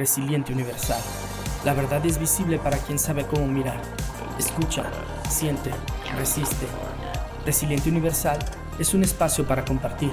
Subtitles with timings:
[0.00, 0.98] Resiliente Universal.
[1.62, 3.82] La verdad es visible para quien sabe cómo mirar.
[4.38, 4.84] Escucha,
[5.28, 5.70] siente,
[6.16, 6.66] resiste.
[7.44, 8.38] Resiliente Universal
[8.78, 10.10] es un espacio para compartir,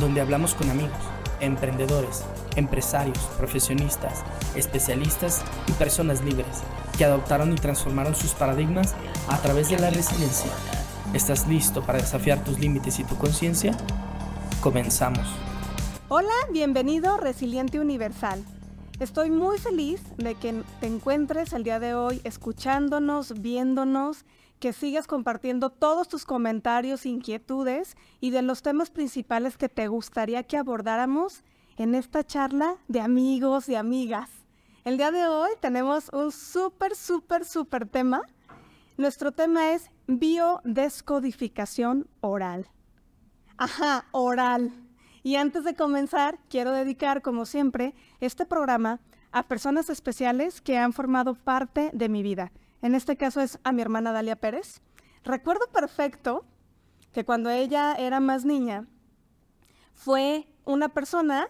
[0.00, 0.98] donde hablamos con amigos,
[1.38, 2.24] emprendedores,
[2.56, 4.24] empresarios, profesionistas,
[4.56, 6.64] especialistas y personas libres
[6.98, 8.96] que adoptaron y transformaron sus paradigmas
[9.28, 10.50] a través de la resiliencia.
[11.14, 13.72] ¿Estás listo para desafiar tus límites y tu conciencia?
[14.60, 15.28] Comenzamos.
[16.08, 18.42] Hola, bienvenido Resiliente Universal.
[18.98, 24.24] Estoy muy feliz de que te encuentres el día de hoy escuchándonos, viéndonos,
[24.58, 30.44] que sigas compartiendo todos tus comentarios, inquietudes y de los temas principales que te gustaría
[30.44, 31.44] que abordáramos
[31.76, 34.30] en esta charla de amigos y amigas.
[34.86, 38.22] El día de hoy tenemos un súper, súper, súper tema.
[38.96, 42.66] Nuestro tema es biodescodificación oral.
[43.58, 44.72] Ajá, oral.
[45.26, 49.00] Y antes de comenzar, quiero dedicar, como siempre, este programa
[49.32, 52.52] a personas especiales que han formado parte de mi vida.
[52.80, 54.82] En este caso es a mi hermana Dalia Pérez.
[55.24, 56.44] Recuerdo perfecto
[57.12, 58.86] que cuando ella era más niña,
[59.94, 61.48] fue una persona,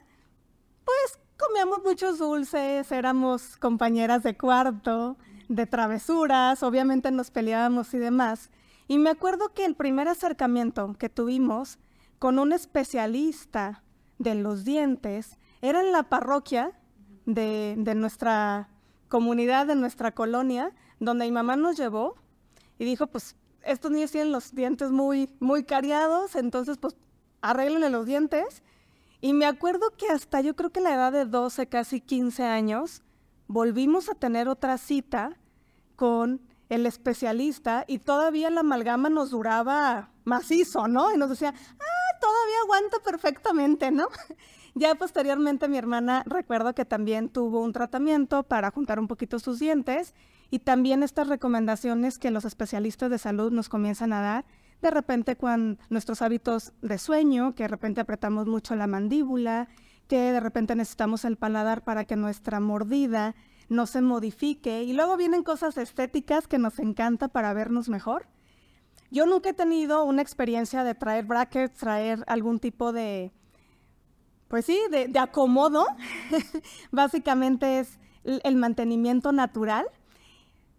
[0.87, 5.19] pues comíamos muchos dulces, éramos compañeras de cuarto,
[5.51, 8.49] de travesuras, obviamente nos peleábamos y demás.
[8.89, 11.79] Y me acuerdo que el primer acercamiento que tuvimos
[12.19, 13.83] con un especialista
[14.19, 15.39] de los dientes.
[15.61, 16.73] Era en la parroquia
[17.27, 18.69] de, nuestra
[19.09, 22.17] comunidad, de nuestra colonia, donde mi mamá nos llevó
[22.79, 26.97] y dijo, pues estos niños tienen los dientes muy, muy cariados, entonces pues
[27.41, 28.63] arréglenle los dientes.
[29.21, 33.03] Y me acuerdo que hasta yo creo que la edad de 12, casi 15 años,
[33.49, 35.37] volvimos a tener otra cita
[35.97, 41.15] con el especialista y todavía la amalgama nos duraba macizo, ¿no?
[41.15, 44.09] Y nos decía, ah, todavía aguanta perfectamente, ¿no?
[44.79, 49.59] Ya posteriormente mi hermana recuerdo que también tuvo un tratamiento para juntar un poquito sus
[49.59, 50.13] dientes
[50.51, 54.45] y también estas recomendaciones que los especialistas de salud nos comienzan a dar,
[54.83, 59.69] de repente con nuestros hábitos de sueño, que de repente apretamos mucho la mandíbula,
[60.09, 63.35] que de repente necesitamos el paladar para que nuestra mordida
[63.71, 68.27] no se modifique y luego vienen cosas estéticas que nos encanta para vernos mejor.
[69.11, 73.33] Yo nunca he tenido una experiencia de traer brackets, traer algún tipo de,
[74.49, 75.87] pues sí, de, acomodo.
[76.91, 79.87] Básicamente es el mantenimiento natural.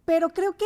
[0.05, 0.65] Pero creo que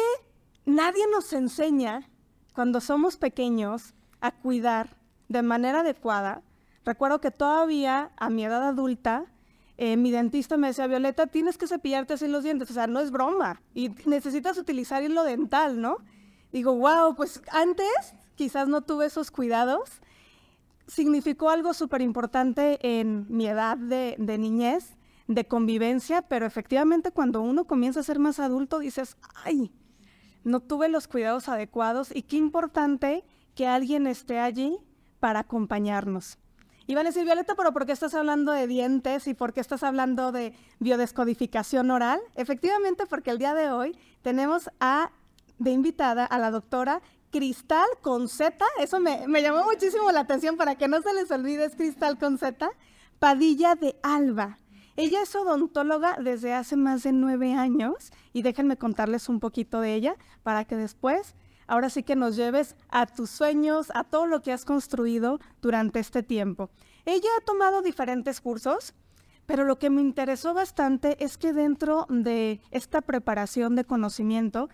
[0.66, 2.10] nadie nos enseña
[2.54, 4.98] cuando somos pequeños a cuidar
[5.30, 6.44] de manera adecuada.
[6.86, 9.26] Recuerdo que todavía a mi edad adulta,
[9.78, 12.70] eh, mi dentista me decía, Violeta, tienes que cepillarte así los dientes.
[12.70, 13.62] O sea, no es broma.
[13.74, 15.98] Y necesitas utilizar hilo dental, ¿no?
[16.52, 20.02] Digo, wow, pues antes quizás no tuve esos cuidados.
[20.88, 24.98] Significó algo súper importante en mi edad de, niñez,
[25.28, 29.72] de convivencia, pero efectivamente cuando uno comienza a ser más adulto dices, ay,
[30.44, 33.24] no tuve los cuidados adecuados y qué importante
[33.56, 34.80] que alguien esté allí
[35.20, 36.40] para acompañarnos.
[36.88, 39.84] Iban a decir, Violeta, pero ¿por qué estás hablando de dientes y por qué estás
[39.84, 42.20] hablando de biodescodificación oral?
[42.36, 45.12] Efectivamente, porque el día de hoy tenemos a
[45.62, 50.76] de invitada a la doctora Cristal con Z, eso me, llamó muchísimo la atención para
[50.76, 52.70] que no se les olvide, es Cristal con Z,
[53.20, 54.58] Padilla de Alba.
[54.98, 59.94] Ella es odontóloga desde hace más de nueve años y déjenme contarles un poquito de
[59.94, 61.36] ella para que después,
[61.68, 66.00] ahora sí que nos lleves a tus sueños, a todo lo que has construido durante
[66.00, 66.70] este tiempo.
[67.06, 68.94] Ella ha tomado diferentes cursos,
[69.46, 74.70] pero lo que me interesó bastante es que dentro de esta preparación de conocimiento,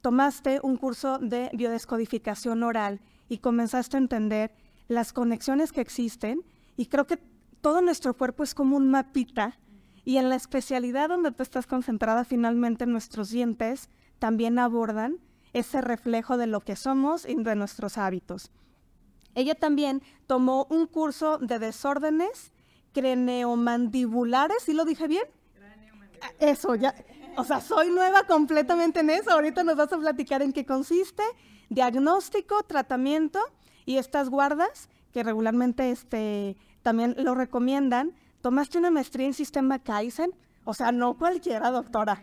[0.00, 4.52] tomaste un curso de biodescodificación oral y comenzaste a entender
[4.88, 6.42] las conexiones que existen
[6.76, 7.18] y creo que
[7.60, 9.58] todo nuestro cuerpo es como un mapita
[10.04, 13.88] y en la especialidad donde tú estás concentrada finalmente nuestros dientes
[14.18, 15.18] también abordan
[15.52, 18.50] ese reflejo de lo que somos y de nuestros hábitos.
[19.34, 22.52] Ella también tomó un curso de desórdenes
[22.92, 25.24] craneomandibulares, ¿sí lo dije bien?
[26.38, 26.94] Eso, ya,
[27.36, 29.30] o sea, soy nueva completamente en eso.
[29.30, 31.22] Ahorita nos vas a platicar en qué consiste.
[31.68, 33.40] Diagnóstico, tratamiento
[33.86, 38.12] y estas guardas que regularmente este, también lo recomiendan.
[38.40, 40.32] Tomaste una maestría en sistema Kaizen,
[40.64, 42.22] o sea, no cualquiera, doctora.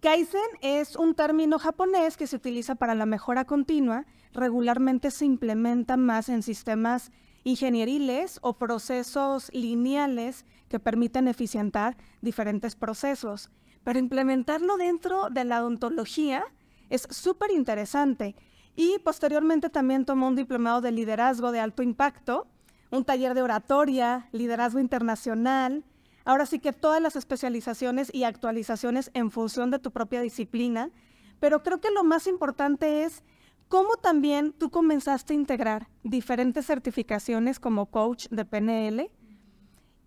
[0.00, 4.06] Kaizen es un término japonés que se utiliza para la mejora continua.
[4.32, 7.10] Regularmente se implementa más en sistemas
[7.44, 13.50] ingenieriles o procesos lineales que permiten eficientar diferentes procesos
[13.86, 16.44] pero implementarlo dentro de la odontología
[16.90, 18.34] es súper interesante.
[18.74, 22.48] Y posteriormente también tomó un diplomado de liderazgo de alto impacto,
[22.90, 25.84] un taller de oratoria, liderazgo internacional,
[26.24, 30.90] ahora sí que todas las especializaciones y actualizaciones en función de tu propia disciplina,
[31.38, 33.22] pero creo que lo más importante es
[33.68, 39.12] cómo también tú comenzaste a integrar diferentes certificaciones como coach de PNL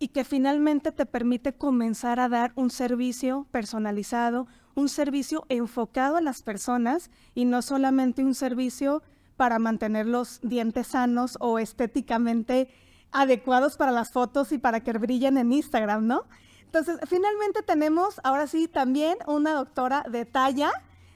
[0.00, 6.22] y que finalmente te permite comenzar a dar un servicio personalizado, un servicio enfocado a
[6.22, 9.02] las personas y no solamente un servicio
[9.36, 12.68] para mantener los dientes sanos o estéticamente
[13.12, 16.24] adecuados para las fotos y para que brillen en Instagram, ¿no?
[16.64, 20.70] Entonces, finalmente tenemos ahora sí también una doctora de talla,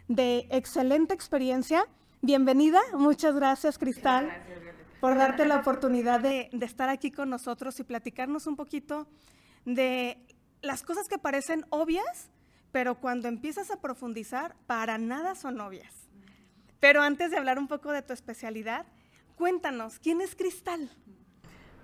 [0.09, 1.87] de excelente experiencia.
[2.21, 4.31] Bienvenida, muchas gracias Cristal
[5.05, 9.07] por darte la oportunidad de, de estar aquí con nosotros y platicarnos un poquito
[9.67, 10.17] de
[10.63, 12.31] las cosas que parecen obvias,
[12.73, 16.09] pero cuando empiezas a profundizar, para nada son obvias.
[16.81, 18.87] Pero antes de hablar un poco de tu especialidad,
[19.37, 20.89] cuéntanos, ¿quién es Cristal?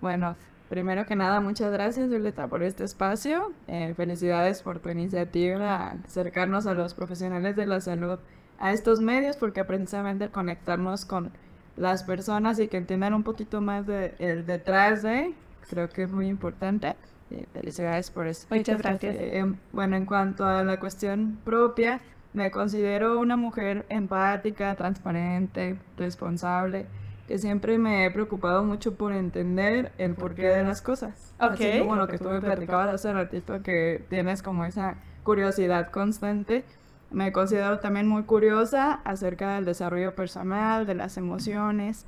[0.01, 0.35] Bueno,
[0.71, 3.53] primero que nada, muchas gracias, Violeta, por este espacio.
[3.67, 8.19] Eh, felicidades por tu iniciativa acercarnos a los profesionales de la salud
[8.59, 11.33] a estos medios, porque precisamente conectarnos con
[11.81, 15.33] las personas y que entiendan un poquito más de el detrás de,
[15.69, 16.95] creo que es muy importante.
[17.31, 18.47] Eh, felicidades por eso.
[18.51, 19.17] Muchas gracias.
[19.19, 22.01] Eh, bueno, en cuanto a la cuestión propia,
[22.33, 26.87] me considero una mujer empática, transparente, responsable
[27.31, 31.33] que siempre me he preocupado mucho por entender el porqué de las cosas.
[31.41, 31.53] Ok.
[31.53, 36.65] Así como lo que tú me platicabas hace ratito, que tienes como esa curiosidad constante.
[37.11, 42.07] Me considero también muy curiosa acerca del desarrollo personal, de las emociones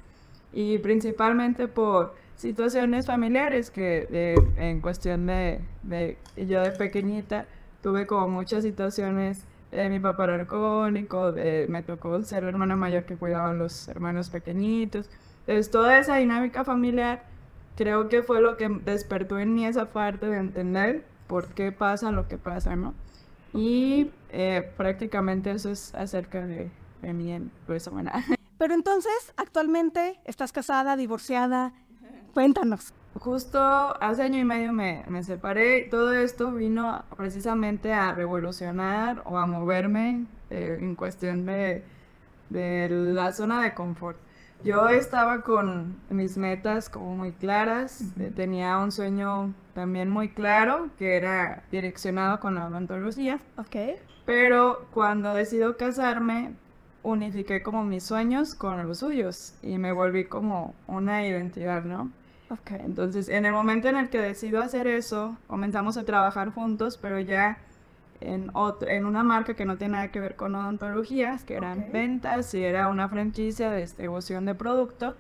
[0.53, 7.47] y principalmente por situaciones familiares que en cuestión de, de, yo de pequeñita
[7.83, 11.33] tuve como muchas situaciones eh, mi papá era alcohólico,
[11.69, 15.09] me tocó ser hermana mayor que cuidaba a los hermanos pequeñitos.
[15.41, 17.25] Entonces, toda esa dinámica familiar
[17.75, 22.13] creo que fue lo que despertó en mí esa parte de entender por qué pasa
[22.13, 22.93] lo que pasa, ¿no?
[23.55, 26.71] Y eh, prácticamente eso es acerca de,
[27.03, 28.13] de mí en persona.
[28.59, 31.73] Pero entonces, actualmente, ¿estás casada, divorciada?
[32.33, 32.95] Cuéntanos.
[33.19, 35.83] Justo hace año y medio me, me separé.
[35.91, 41.85] Todo esto vino precisamente a revolucionar o a moverme eh, en cuestión de,
[42.49, 44.17] de la zona de confort.
[44.65, 50.91] Yo estaba con mis metas como muy claras, eh, tenía un sueño también muy claro
[50.99, 53.41] que era direccionado con la odontología.
[53.57, 53.99] Ok.
[54.25, 56.55] Pero cuando decido casarme,
[57.03, 62.11] unifiqué como mis sueños con los suyos y me volví como una identidad, ¿no?
[62.49, 62.81] Okay.
[62.85, 67.19] Entonces, en el momento en el que decido hacer eso, comenzamos a trabajar juntos, pero
[67.19, 67.59] ya
[68.25, 71.81] en, otro, en una marca que no tiene nada que ver con odontologías, que eran
[71.81, 71.93] Okay.
[71.93, 75.17] ventas y era una franquicia de distribución de producto.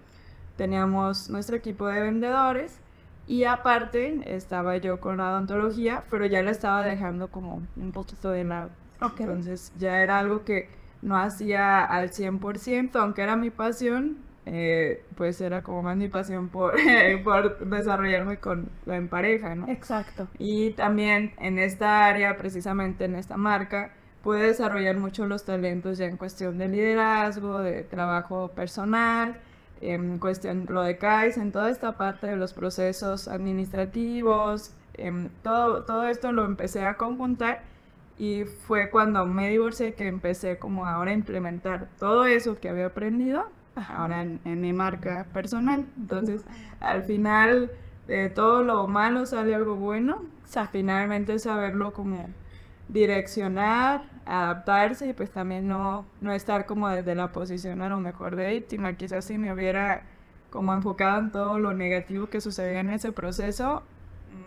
[0.57, 2.81] Teníamos nuestro equipo de vendedores
[3.27, 8.31] y aparte estaba yo con la odontología, pero ya la estaba dejando como un poquito
[8.31, 8.71] de lado.
[9.01, 9.21] Ok.
[9.21, 10.69] Entonces ya era algo que
[11.03, 16.49] no hacía al 100%, aunque era mi pasión, eh, pues era como más mi pasión
[16.49, 16.75] por,
[17.25, 19.69] por desarrollarme con, en pareja, ¿no?
[19.69, 20.29] Exacto.
[20.39, 23.93] Y también en esta área, precisamente en esta marca,
[24.23, 29.41] pude desarrollar mucho los talentos ya en cuestión de liderazgo, de trabajo personal,
[29.81, 34.73] en cuestión lo de en toda esta parte de los procesos administrativos,
[35.43, 37.63] todo, todo esto lo empecé a conjuntar
[38.19, 42.87] y fue cuando me divorcié que empecé como ahora a implementar todo eso que había
[42.87, 45.87] aprendido ahora en, mi marca personal.
[45.97, 46.43] Entonces,
[46.81, 47.71] al final
[48.07, 50.23] de todo lo malo sale algo bueno.
[50.45, 52.29] O sea, finalmente saberlo como
[52.89, 58.37] direccionar, adaptarse y pues también no, no estar como desde la posición a lo mejor
[58.37, 58.95] de víctima.
[58.95, 60.03] Quizás si me hubiera
[60.51, 63.83] como enfocado en todo lo negativo que sucedía en ese proceso,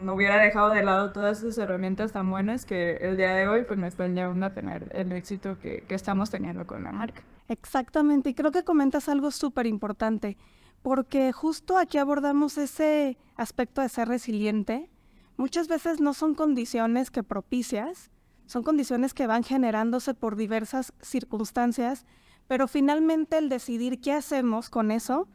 [0.02, 3.64] no hubiera dejado de lado todas esas herramientas tan buenas que el día de hoy
[3.64, 7.22] pues me están llevando a tener el éxito que, que estamos teniendo con la marca.
[7.48, 10.38] Exactamente, y creo que comentas algo súper importante,
[10.82, 14.90] porque justo aquí abordamos ese aspecto de ser resiliente.
[15.38, 18.10] Muchas veces no son condiciones que propicias,
[18.48, 22.06] son condiciones que van generándose por diversas circunstancias,
[22.48, 25.28] pero finalmente el decidir qué hacemos con eso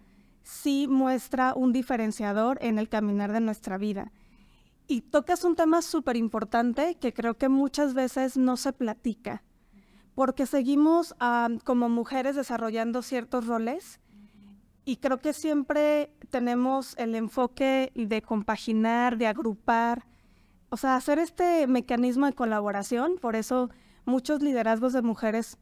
[0.43, 4.13] sí muestra un diferenciador en el caminar de nuestra vida.
[4.87, 9.45] Y tocas un tema súper importante que creo que muchas veces no se platica
[10.21, 14.01] porque seguimos um, como mujeres desarrollando ciertos roles
[14.85, 20.05] y creo que siempre tenemos el enfoque de compaginar, de agrupar,
[20.69, 23.17] o sea, hacer este mecanismo de colaboración.
[23.19, 23.71] Por eso
[24.05, 25.57] muchos liderazgos de mujeres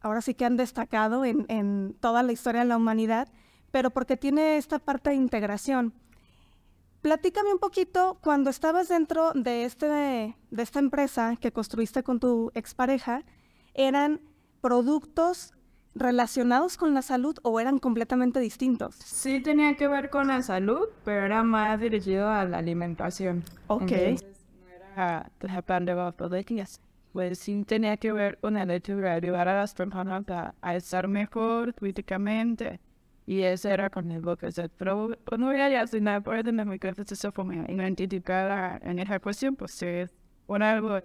[0.00, 3.28] ahora sí que han destacado en, en toda la historia de la humanidad,
[3.70, 5.94] pero porque tiene esta parte de integración.
[7.02, 12.50] Platícame un poquito, cuando estabas dentro de, este, de esta empresa que construiste con tu
[12.56, 13.22] expareja,
[13.76, 14.20] ¿eran
[14.60, 15.52] productos
[15.94, 18.96] relacionados con la salud o eran completamente distintos?
[18.96, 23.44] Sí tenía que ver con la salud, pero era más dirigido a la alimentación.
[23.68, 23.92] Ok.
[23.92, 25.94] Entonces, no era tratar de
[27.12, 30.76] Pues sí tenía que ver con el hecho de ayudar a las personas a, a
[30.76, 32.80] estar mejor físicamente.
[33.26, 34.48] Y ese era con el boca.
[34.76, 38.98] Pero no voy a hacer nada por eso, muy que eso fue mi identidad en
[38.98, 40.14] esa cuestión, pues es
[40.46, 41.00] por algo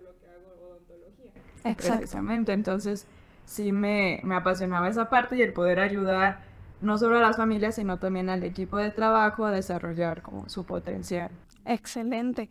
[1.63, 1.97] odontología.
[1.97, 2.53] Precisamente.
[2.53, 3.07] Entonces,
[3.45, 6.39] sí me, me apasionaba esa parte y el poder ayudar
[6.81, 10.65] no solo a las familias, sino también al equipo de trabajo a desarrollar como su
[10.65, 11.29] potencial.
[11.65, 12.49] Excelente.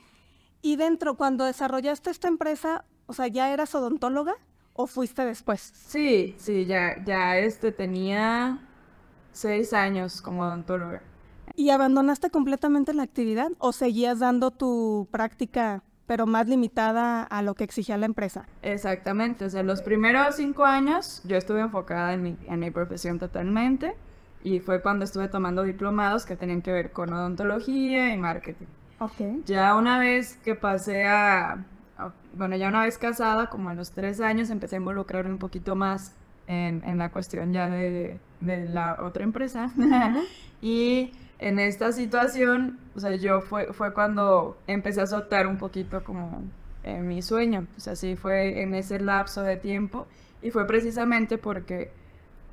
[0.63, 4.35] Y dentro, cuando desarrollaste esta empresa, o sea, ¿ya eras odontóloga
[4.75, 5.73] o fuiste después?
[5.75, 8.61] Sí, sí, ya, ya este tenía
[9.33, 11.03] seis años como odontóloga.
[11.57, 17.55] ¿Y abandonaste completamente la actividad o seguías dando tu práctica, pero más limitada a lo
[17.55, 18.45] que exigía la empresa?
[18.63, 23.21] Exactamente, o sea, los primeros cinco años yo estuve enfocada en mi, en mi profesión
[23.21, 23.95] totalmente
[24.43, 28.67] y fue cuando estuve tomando diplomados que tenían que ver con odontología y marketing.
[28.99, 29.45] Ok.
[29.47, 31.65] Ya una vez que pasé a,
[32.35, 35.77] bueno, ya una vez casada, como a los tres años, empecé a involucrarme un poquito
[35.77, 36.17] más
[36.49, 39.71] en, en la cuestión ya de, de la otra empresa.
[40.61, 46.05] y en esta situación, o sea, yo fue, fue cuando empecé a soltar un poquito
[46.05, 46.43] como
[46.83, 47.67] en mi sueño.
[47.79, 50.07] O sea, sí fue en ese lapso de tiempo.
[50.43, 51.93] Y fue precisamente porque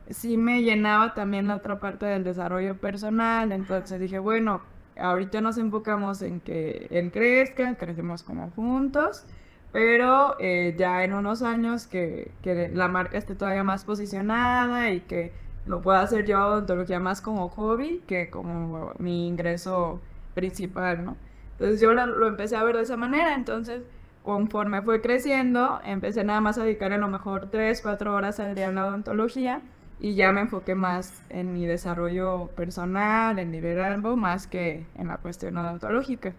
[0.09, 3.51] sí me llenaba también la otra parte del desarrollo personal.
[3.51, 4.61] Entonces dije, bueno,
[4.97, 9.25] ahorita nos enfocamos en que él crezca, crecemos como juntos.
[9.73, 15.01] Pero eh, ya en unos años que, que la marca esté todavía más posicionada y
[15.01, 15.33] que
[15.67, 19.99] lo puedo hacer yo odontología más como hobby que como mi ingreso
[20.33, 21.17] principal, ¿no?
[21.53, 23.81] Entonces yo lo, empecé a ver de esa manera, entonces
[24.23, 28.55] conforme fue creciendo, empecé nada más a dedicar a lo mejor 3, 4 horas al
[28.55, 29.61] día en la odontología
[29.99, 35.17] y ya me enfoqué más en mi desarrollo personal, en liderazgo, más que en la
[35.17, 36.33] cuestión odontológica.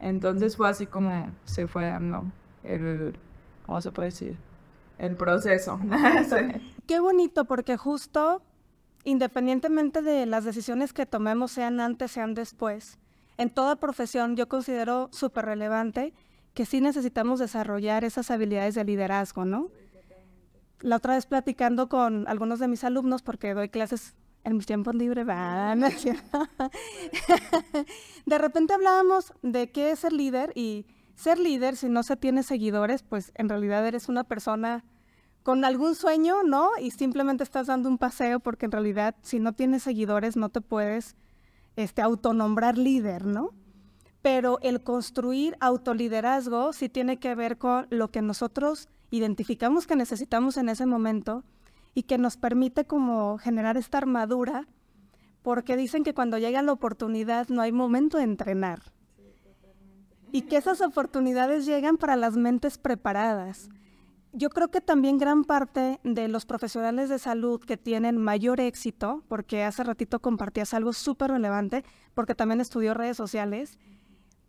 [0.00, 2.24] Entonces fue así como se fue dando
[2.64, 3.16] el,
[3.66, 4.36] ¿cómo se puede decir?
[4.98, 5.78] El proceso.
[6.86, 8.42] Qué bonito, porque justo
[9.04, 12.98] independientemente de las decisiones que tomemos, sean antes, sean después,
[13.38, 16.12] en toda profesión yo considero súper relevante
[16.54, 19.70] que sí necesitamos desarrollar esas habilidades de liderazgo, ¿no?
[20.80, 24.94] La otra vez platicando con algunos de mis alumnos, porque doy clases en mis tiempos
[24.94, 25.80] libres, van.
[28.26, 32.42] de repente hablábamos de qué es ser líder y ser líder, si no se tiene
[32.42, 34.84] seguidores, pues en realidad eres una persona
[35.42, 36.70] con algún sueño, ¿no?
[36.80, 40.60] Y simplemente estás dando un paseo porque en realidad si no tienes seguidores no te
[40.60, 41.16] puedes
[41.76, 43.52] este, autonombrar líder, ¿no?
[44.20, 50.56] Pero el construir autoliderazgo sí tiene que ver con lo que nosotros identificamos que necesitamos
[50.56, 51.44] en ese momento
[51.94, 54.66] y que nos permite como generar esta armadura,
[55.42, 58.80] porque dicen que cuando llega la oportunidad no hay momento de entrenar.
[60.30, 63.70] Y que esas oportunidades llegan para las mentes preparadas
[64.32, 69.22] yo creo que también gran parte de los profesionales de salud que tienen mayor éxito,
[69.28, 73.78] porque hace ratito compartías algo súper relevante, porque también estudió redes sociales,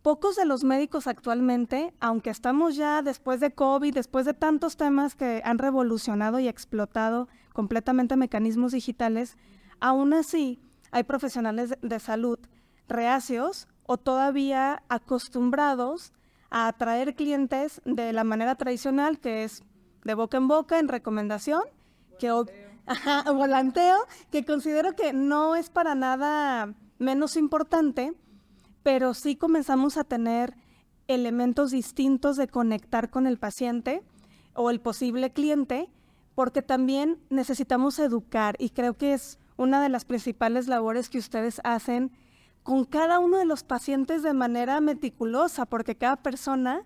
[0.01, 5.15] pocos de los médicos actualmente, aunque estamos ya después de COVID, después de tantos temas
[5.15, 9.38] que han revolucionado y explotado completamente mecanismos digitales,
[9.79, 12.39] aún así hay profesionales de salud
[12.88, 16.12] reacios o todavía acostumbrados
[16.50, 19.63] a atraer clientes de la manera tradicional, que es
[20.03, 21.62] de boca en boca, en recomendación,
[22.20, 22.32] que
[23.34, 23.98] volanteo,
[24.32, 28.13] que considero que no es para nada menos importante,
[28.84, 30.56] pero sí comenzamos a tener
[31.08, 34.03] elementos distintos de conectar con el paciente
[34.53, 35.89] o el posible cliente,
[36.36, 41.62] porque también necesitamos educar y creo que es una de las principales labores que ustedes
[41.63, 42.12] hacen
[42.63, 46.84] con cada uno de los pacientes de manera meticulosa, porque cada persona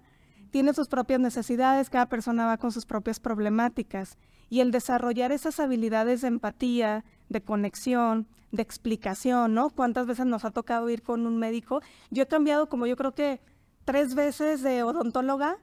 [0.51, 4.17] tiene sus propias necesidades, cada persona va con sus propias problemáticas
[4.49, 9.71] y el desarrollar esas habilidades de empatía, de conexión, de explicación, ¿no?
[9.71, 11.81] ¿Cuántas veces nos ha tocado ir con un médico?
[12.11, 13.41] Yo he cambiado como yo creo que
[13.83, 15.57] tres veces de odontóloga,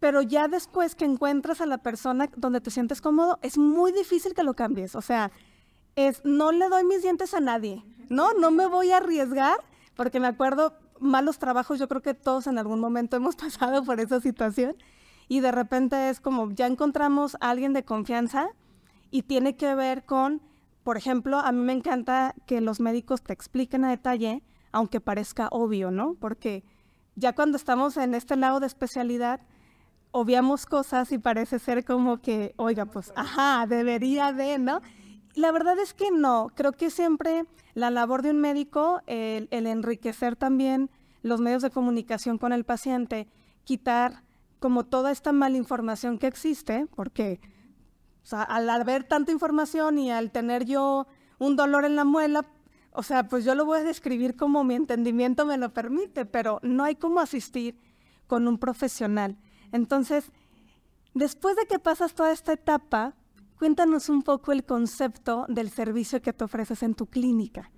[0.00, 4.34] pero ya después que encuentras a la persona donde te sientes cómodo, es muy difícil
[4.34, 4.96] que lo cambies.
[4.96, 5.30] O sea,
[5.98, 8.32] es no le doy mis dientes a nadie, ¿no?
[8.34, 9.58] No me voy a arriesgar,
[9.96, 13.98] porque me acuerdo, malos trabajos, yo creo que todos en algún momento hemos pasado por
[13.98, 14.76] esa situación
[15.26, 18.48] y de repente es como ya encontramos a alguien de confianza
[19.10, 20.40] y tiene que ver con,
[20.84, 25.48] por ejemplo, a mí me encanta que los médicos te expliquen a detalle aunque parezca
[25.50, 26.14] obvio, ¿no?
[26.20, 26.62] Porque
[27.16, 29.40] ya cuando estamos en este lado de especialidad,
[30.12, 34.80] obviamos cosas y parece ser como que, oiga, pues, ajá, debería de, ¿no?
[35.38, 40.34] La verdad es que no, creo que siempre la labor de un médico, el, enriquecer
[40.34, 40.90] también
[41.22, 43.28] los medios de comunicación con el paciente,
[43.62, 44.24] quitar
[44.58, 47.40] como toda esta mala información que existe, porque
[48.32, 51.06] al haber tanta información y al tener yo
[51.38, 52.44] un dolor en la muela,
[52.90, 56.58] o sea, pues yo lo voy a describir como mi entendimiento me lo permite, pero
[56.64, 57.78] no hay como asistir
[58.26, 59.38] con un profesional.
[59.70, 60.32] Entonces,
[61.14, 63.14] después de que pasas toda esta etapa,
[63.58, 67.70] cuéntanos un poco el concepto del servicio que te ofreces en tu clínica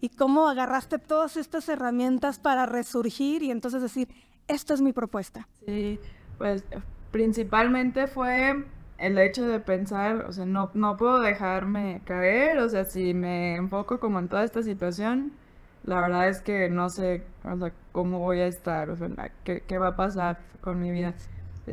[0.00, 4.08] y cómo agarraste todas estas herramientas para resurgir y entonces decir,
[4.48, 5.48] esta es mi propuesta.
[5.66, 5.98] Sí,
[6.38, 6.64] pues
[7.10, 8.64] principalmente fue
[8.98, 13.56] el hecho de pensar, o sea, no, no puedo dejarme caer, o sea, si me
[13.56, 15.32] enfoco como en toda esta situación,
[15.84, 17.22] la verdad es que no sé
[17.92, 19.08] cómo voy a estar, o sea,
[19.44, 21.14] qué, qué va a pasar con mi vida.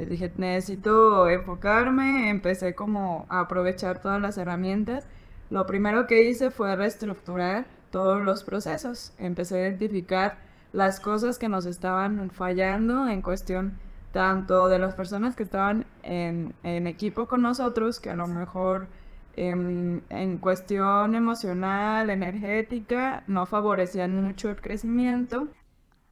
[0.04, 5.08] Dije, necesito enfocarme, empecé como a aprovechar todas las herramientas.
[5.50, 10.38] Lo primero que hice fue reestructurar todos los procesos, empecé a identificar
[10.74, 13.80] las cosas que nos estaban fallando en cuestión
[14.12, 18.88] tanto de las personas que estaban en, equipo con nosotros, que a lo mejor
[19.36, 25.48] en, cuestión emocional, energética, no favorecían mucho el crecimiento.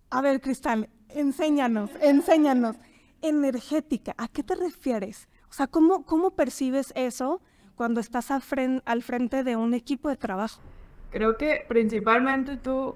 [0.09, 2.77] A ver, Cristal, enséñanos, enséñanos
[3.23, 5.27] energética, ¿a qué te refieres?
[5.49, 7.41] O sea, ¿cómo, cómo percibes eso
[7.75, 8.43] cuando estás al,
[8.85, 10.61] al frente de un equipo de trabajo?
[11.09, 12.95] Creo que principalmente tú,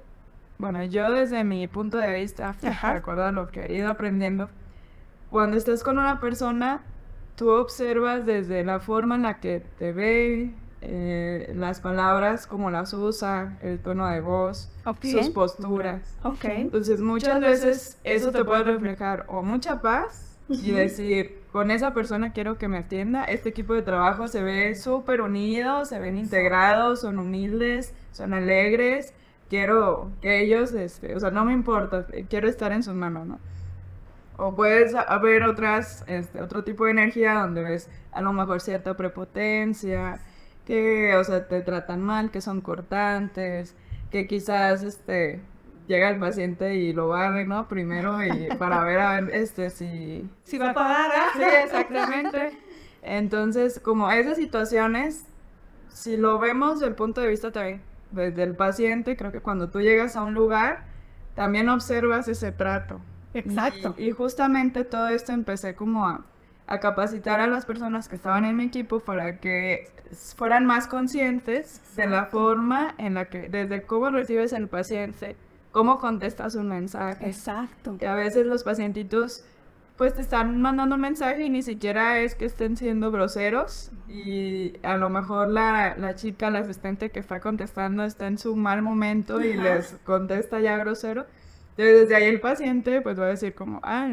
[0.57, 2.55] bueno, yo desde mi punto de vista,
[2.93, 4.49] recuerda lo que he ido aprendiendo,
[5.29, 6.83] cuando estás con una persona,
[7.35, 10.53] tú observas desde la forma en la que te ve,
[10.89, 16.17] eh, las palabras, como las usa, el tono de voz, sus posturas.
[16.23, 16.61] Okay.
[16.61, 22.31] Entonces muchas veces eso te puede reflejar o mucha paz y decir, con esa persona
[22.31, 27.01] quiero que me atienda, este equipo de trabajo se ve súper unido, se ven integrados,
[27.01, 29.13] son humildes, son alegres,
[29.49, 33.39] quiero que ellos, este, o sea, no me importa, quiero estar en sus manos, ¿no?
[34.37, 38.95] O puedes haber otras, este, otro tipo de energía donde ves a lo mejor cierta
[38.95, 40.21] prepotencia,
[40.67, 43.73] que, o sea, te tratan mal, que son cortantes,
[44.11, 45.39] que quizás, este,
[45.87, 47.69] llega el paciente y lo barre, ¿no?
[47.69, 50.29] Primero y para ver, a ver, este, si...
[50.43, 51.09] Si va a pagar.
[51.15, 51.29] ¿ah?
[51.33, 52.51] Sí, exactamente.
[53.01, 55.25] Entonces, como esas situaciones,
[55.87, 59.69] si lo vemos desde el punto de vista también desde el paciente, creo que cuando
[59.69, 60.83] tú llegas a un lugar,
[61.33, 62.99] también observas ese trato.
[63.33, 63.93] Exacto.
[63.97, 66.25] y justamente todo esto empecé como a
[66.67, 69.89] a capacitar a las personas que estaban en mi equipo para que
[70.35, 75.35] fueran más conscientes de la forma en la que, desde cómo recibes al paciente,
[75.71, 77.25] cómo contestas un mensaje.
[77.25, 77.97] Exacto.
[77.97, 79.45] Que a veces los pacientitos
[79.95, 84.73] pues te están mandando un mensaje y ni siquiera es que estén siendo groseros y
[84.83, 88.83] a lo mejor la, la chica, la asistente que está contestando está en su mal
[88.83, 91.25] momento y les contesta ya grosero.
[91.71, 94.07] Entonces desde ahí el paciente pues va a decir como, ah,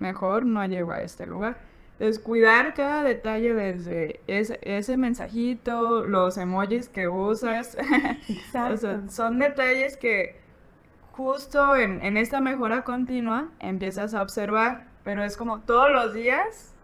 [0.00, 1.56] mejor no llego a este lugar.
[1.98, 7.76] Descuidar cada detalle desde ese, ese mensajito, los emojis que usas.
[9.08, 10.38] son detalles que
[11.12, 16.74] justo en, en, esta mejora continua empiezas a observar, pero es como todos los días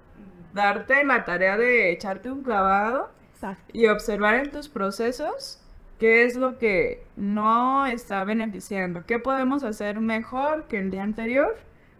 [0.55, 3.11] darte la tarea de echarte un clavado
[3.73, 5.61] y observar en tus procesos
[5.99, 11.57] qué es lo que no está beneficiando, qué podemos hacer mejor que el día anterior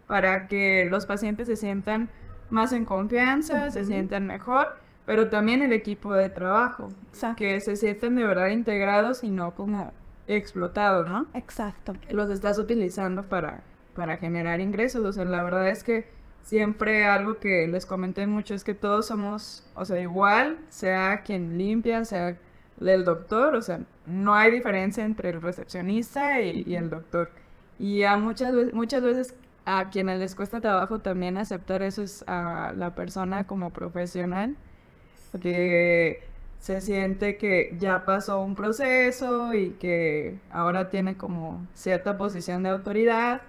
[0.07, 2.09] para que los pacientes se sientan
[2.53, 6.89] más en confianza, se sienten mejor, pero también el equipo de trabajo,
[7.35, 9.91] que se sienten de verdad integrados y no como
[10.27, 11.25] explotados, ¿no?
[11.33, 11.93] Exacto.
[12.09, 13.63] Los estás utilizando para,
[13.95, 16.07] para generar ingresos, o sea, la verdad es que
[16.43, 21.57] siempre algo que les comenté mucho es que todos somos, o sea, igual, sea quien
[21.57, 22.37] limpia, sea
[22.79, 27.31] el doctor, o sea, no hay diferencia entre el recepcionista y, y el doctor.
[27.79, 32.73] Y a muchas, muchas veces a quienes les cuesta trabajo también aceptar eso es a
[32.75, 34.55] la persona como profesional,
[35.41, 36.23] que
[36.59, 42.69] se siente que ya pasó un proceso y que ahora tiene como cierta posición de
[42.69, 43.41] autoridad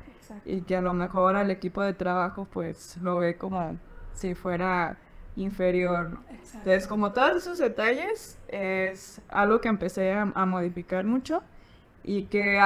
[0.45, 3.77] y que a lo mejor al equipo de trabajo pues lo ve como
[4.15, 4.97] si fuera
[5.37, 6.19] inferior.
[6.55, 11.43] Entonces como todos esos detalles es algo que empecé a, modificar mucho
[12.03, 12.61] y que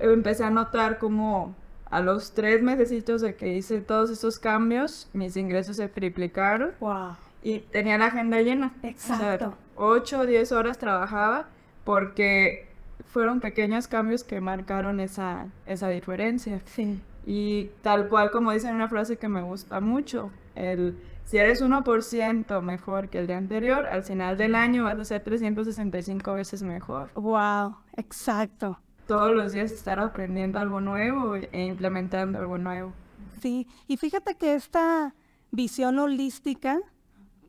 [0.00, 1.54] empecé a notar como
[1.90, 6.72] a los tres meses de que hice todos esos cambios, mis ingresos se triplicaron.
[6.80, 7.16] Wow.
[7.42, 8.72] Y tenía la agenda llena.
[8.82, 9.54] Exacto.
[9.76, 11.48] O 8 o 10 horas trabajaba
[11.84, 12.68] porque
[13.06, 16.60] fueron pequeños cambios que marcaron esa, esa diferencia.
[16.66, 17.00] Sí.
[17.26, 20.96] Y tal cual como dicen una frase que me gusta mucho, el
[21.30, 25.22] si eres 1% mejor que el día anterior, al final del año vas a ser
[25.22, 27.12] 365 veces mejor.
[27.14, 28.80] Wow, exacto.
[29.10, 32.92] Todos los días estar aprendiendo algo nuevo e implementando algo nuevo.
[33.42, 35.16] Sí, y fíjate que esta
[35.50, 36.78] visión holística,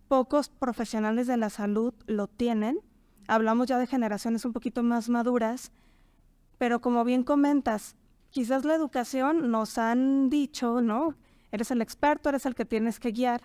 [0.07, 2.79] pocos profesionales de la salud lo tienen.
[3.27, 5.71] Hablamos ya de generaciones un poquito más maduras,
[6.57, 7.95] pero como bien comentas,
[8.31, 11.13] quizás la educación nos han dicho, ¿no?
[11.51, 13.41] Eres el experto, eres el que tienes que guiar,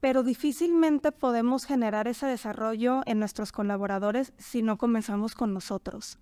[0.00, 6.18] pero difícilmente podemos generar ese desarrollo en nuestros colaboradores si no comenzamos con nosotros.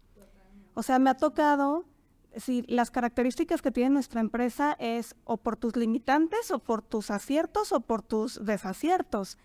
[0.79, 1.87] O sea, me ha tocado,
[2.37, 7.11] si las características que tiene nuestra empresa es o por tus limitantes o por tus
[7.11, 9.39] aciertos o por tus desaciertos,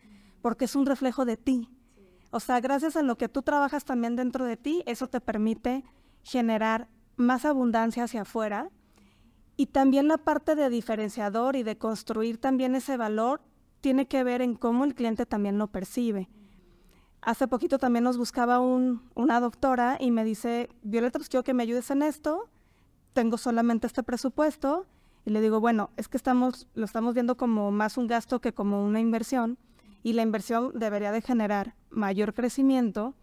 [0.43, 1.71] porque es un reflejo de ti.
[2.29, 5.83] O sea, gracias a lo que tú trabajas también dentro de ti, eso te permite
[6.21, 8.69] generar más abundancia hacia afuera.
[9.57, 13.41] Y también la parte de diferenciador y de construir también ese valor
[13.81, 16.29] tiene que ver en cómo el cliente también lo percibe.
[17.25, 21.63] Hace poquito también nos buscaba una doctora y me dice, Violeta, pues quiero que me
[21.63, 22.49] ayudes en esto,
[23.13, 24.85] tengo solamente este presupuesto.
[25.25, 28.53] Y le digo, bueno, es que estamos, lo estamos viendo como más un gasto que
[28.53, 29.57] como una inversión
[30.03, 33.15] y la inversión debería de generar mayor crecimiento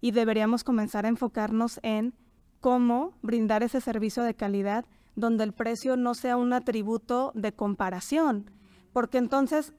[0.00, 2.14] y deberíamos comenzar a enfocarnos en
[2.60, 8.50] cómo brindar ese servicio de calidad donde el precio no sea un atributo de comparación,
[8.94, 9.74] porque entonces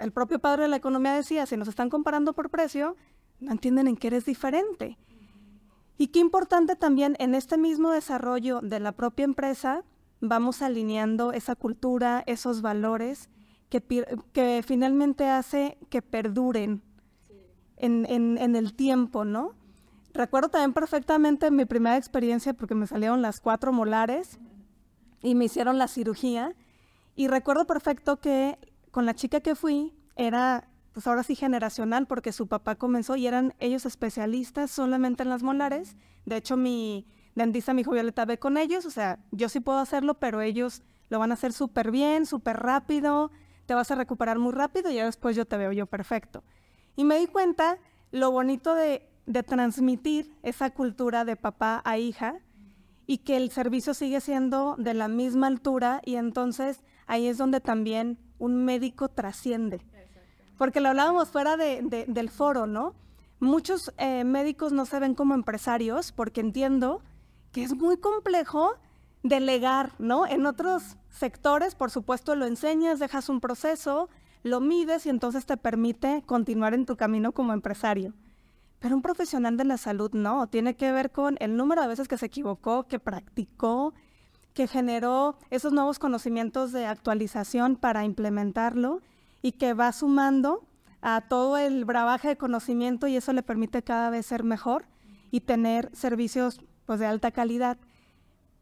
[0.00, 2.96] el propio padre de la economía decía, si nos están comparando por precio,
[3.38, 4.98] no entienden en qué eres diferente.
[5.98, 9.84] Y qué importante también en este mismo desarrollo de la propia empresa,
[10.20, 13.28] vamos alineando esa cultura, esos valores
[13.68, 16.82] que, finalmente hace que perduren
[17.76, 19.54] en, en el tiempo, ¿no?
[20.12, 24.40] Recuerdo también perfectamente mi primera experiencia porque me salieron las cuatro molares
[25.22, 26.54] y me hicieron la cirugía.
[27.14, 28.58] Y recuerdo perfecto que
[28.90, 33.26] con la chica que fui era, pues ahora sí generacional, porque su papá comenzó y
[33.26, 35.96] eran ellos especialistas solamente en las molares.
[36.26, 38.84] De hecho, mi dentista mi dijo, Violeta, ve con ellos.
[38.86, 42.56] O sea, yo sí puedo hacerlo, pero ellos lo van a hacer súper bien, súper
[42.58, 43.30] rápido.
[43.66, 46.42] Te vas a recuperar muy rápido y ya después yo te veo yo perfecto.
[46.96, 47.78] Y me di cuenta
[48.10, 52.40] lo bonito de de transmitir esa cultura de papá a hija
[53.06, 57.60] y que el servicio sigue siendo de la misma altura y entonces ahí es donde
[57.60, 59.84] también un médico trasciende.
[60.56, 62.94] Porque lo hablábamos fuera de, del foro, ¿no?
[63.40, 67.02] Muchos eh, médicos no se ven como empresarios porque entiendo
[67.50, 68.74] que es muy complejo
[69.24, 70.24] delegar, ¿no?
[70.24, 74.08] En otros sectores, por supuesto, lo enseñas, dejas un proceso,
[74.44, 78.14] lo mides y entonces te permite continuar en tu camino como empresario.
[78.78, 82.06] Pero un profesional de la salud no, tiene que ver con el número de veces
[82.06, 83.94] que se equivocó, que practicó,
[84.54, 89.00] que generó esos nuevos conocimientos de actualización para implementarlo
[89.42, 90.64] y que va sumando
[91.02, 94.84] a todo el bravaje de conocimiento y eso le permite cada vez ser mejor
[95.30, 97.78] y tener servicios pues, de alta calidad.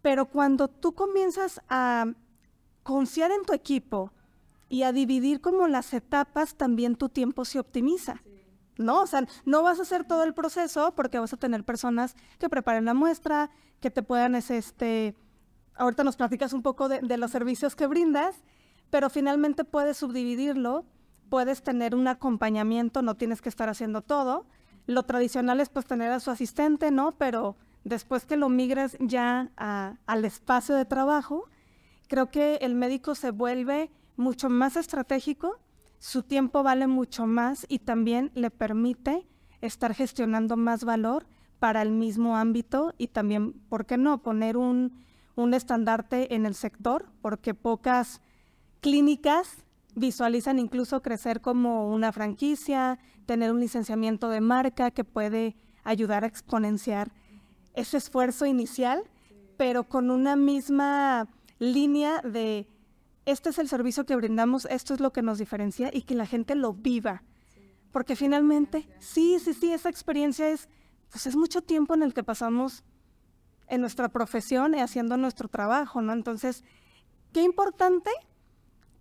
[0.03, 2.07] Pero cuando tú comienzas a
[2.83, 4.13] confiar en tu equipo
[4.69, 8.23] y a dividir como las etapas, también tu tiempo se optimiza.
[8.77, 9.03] ¿no?
[9.03, 12.49] O sea, no vas a hacer todo el proceso porque vas a tener personas que
[12.49, 15.17] preparen la muestra, que te puedan, este,
[15.79, 18.37] ahorita nos platicas un poco de, los servicios que brindas,
[18.91, 20.85] pero finalmente puedes subdividirlo,
[21.31, 24.47] puedes tener un acompañamiento, no tienes que estar haciendo todo.
[24.87, 27.13] Lo tradicional es pues tener a su asistente, ¿no?
[27.13, 31.49] Pero después que lo migres ya al espacio de trabajo,
[32.09, 35.59] creo que el médico se vuelve mucho más estratégico
[35.99, 39.27] su tiempo vale mucho más y también le permite
[39.61, 41.27] estar gestionando más valor
[41.59, 45.05] para el mismo ámbito y también, ¿por qué no?, poner un,
[45.55, 48.21] estandarte en el sector, porque pocas
[48.81, 56.25] clínicas visualizan incluso crecer como una franquicia, tener un licenciamiento de marca que puede ayudar
[56.25, 57.13] a exponenciar
[57.75, 59.03] ese esfuerzo inicial,
[59.57, 62.69] pero con una misma línea de
[63.25, 66.27] este es el servicio que brindamos, esto es lo que nos diferencia y que la
[66.27, 67.23] gente lo viva.
[67.93, 70.69] Porque finalmente, sí, sí, sí, esa experiencia es,
[71.11, 72.85] pues es mucho tiempo en el que pasamos
[73.69, 76.13] en nuestra profesión y haciendo nuestro trabajo, ¿no?
[76.13, 76.65] Entonces,
[77.33, 78.11] qué importante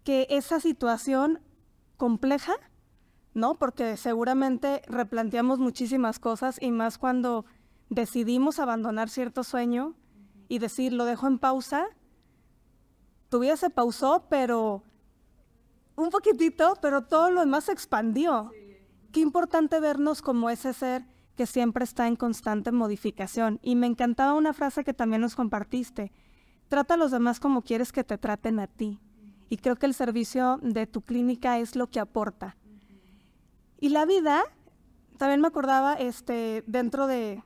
[0.03, 1.41] que esa situación
[1.97, 2.53] compleja,
[3.33, 3.55] ¿no?
[3.55, 7.45] Porque seguramente replanteamos muchísimas cosas y más cuando
[7.89, 9.95] decidimos abandonar cierto sueño
[10.47, 11.87] y decir, lo dejo en pausa,
[13.29, 14.83] tu vida se pausó, pero
[15.95, 18.51] un poquitito, pero todo lo demás se expandió.
[19.11, 21.05] Qué importante vernos como ese ser
[21.37, 23.59] que siempre está en constante modificación.
[23.61, 26.11] Y me encantaba una frase que también nos compartiste.
[26.67, 28.99] Trata a los demás como quieres que te traten a ti.
[29.47, 32.57] Y creo que el servicio de tu clínica es lo que aporta.
[33.79, 34.43] Y la vida,
[35.17, 37.43] también me acordaba, este, dentro de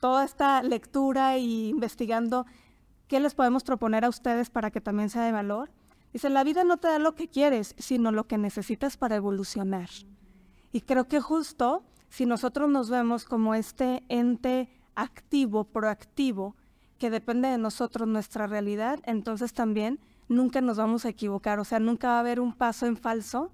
[0.00, 2.46] toda esta lectura y investigando
[3.08, 5.72] qué les podemos proponer a ustedes para que también sea de valor.
[6.12, 9.90] Dice, la vida no te da lo que quieres, sino lo que necesitas para evolucionar.
[10.70, 16.54] Y creo que justo si nosotros nos vemos como este ente activo, proactivo,
[16.96, 19.98] que depende de nosotros nuestra realidad, entonces también
[20.28, 23.50] nunca nos vamos a equivocar, o sea, nunca va a haber un paso en falso,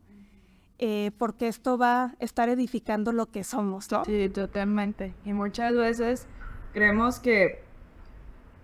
[0.79, 4.05] eh, porque esto va a estar edificando lo que somos, ¿no?
[4.05, 5.15] Sí, totalmente.
[5.25, 6.27] Y muchas veces
[6.75, 7.65] creemos que,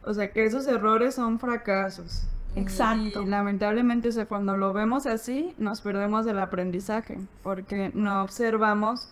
[0.05, 2.29] o sea, que esos errores son fracasos.
[2.55, 3.23] Exacto.
[3.23, 9.09] Y lamentablemente, o sea, cuando lo vemos así, nos perdemos del aprendizaje, porque no observamos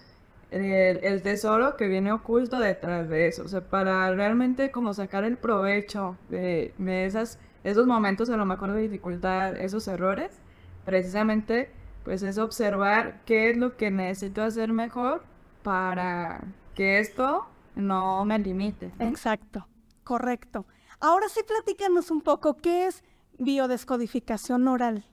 [0.55, 3.43] el, tesoro que viene oculto detrás de eso.
[3.45, 6.73] O sea, para realmente como sacar el provecho de,
[7.07, 10.39] esas, esos momentos a lo mejor de dificultad, esos errores,
[10.85, 11.71] precisamente
[12.05, 15.25] pues es observar qué es lo que necesito hacer mejor
[15.63, 16.43] para
[16.75, 18.93] que esto no me limite.
[18.99, 19.67] Exacto,
[20.05, 20.67] correcto.
[21.01, 23.03] Ahora sí platícanos un poco qué es
[23.39, 25.05] biodescodificación oral.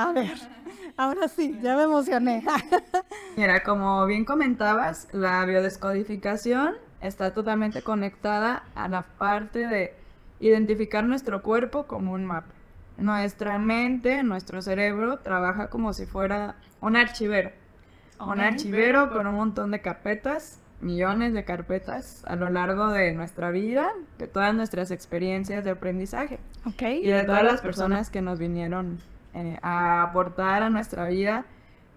[0.00, 0.38] A ver,
[0.96, 2.42] ahora sí, ya me emocioné.
[3.36, 9.94] Mira, como bien comentabas, la biodescodificación está totalmente conectada a la parte de
[10.40, 12.54] identificar nuestro cuerpo como un mapa.
[12.96, 17.50] Nuestra mente, nuestro cerebro trabaja como si fuera un archivero.
[18.18, 23.50] Un archivero con un montón de carpetas, millones de carpetas a lo largo de nuestra
[23.50, 26.38] vida, de todas nuestras experiencias de aprendizaje.
[26.66, 27.04] Okay.
[27.04, 28.98] Y de todas las personas que nos vinieron
[29.34, 31.44] eh, a aportar a nuestra vida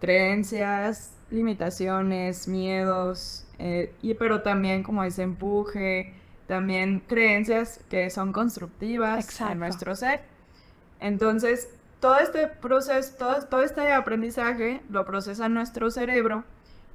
[0.04, 6.14] creencias, limitaciones, miedos, eh, y, pero también como ese empuje,
[6.46, 10.20] también creencias que son constructivas en nuestro ser.
[11.00, 11.70] Entonces,
[12.02, 16.44] todo este proceso, todo, todo este aprendizaje lo procesa nuestro cerebro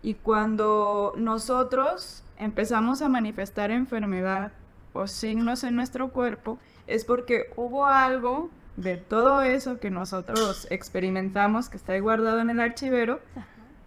[0.03, 4.53] y cuando nosotros empezamos a manifestar enfermedad
[4.93, 11.69] o signos en nuestro cuerpo, es porque hubo algo de todo eso que nosotros experimentamos,
[11.69, 13.19] que está ahí guardado en el archivero,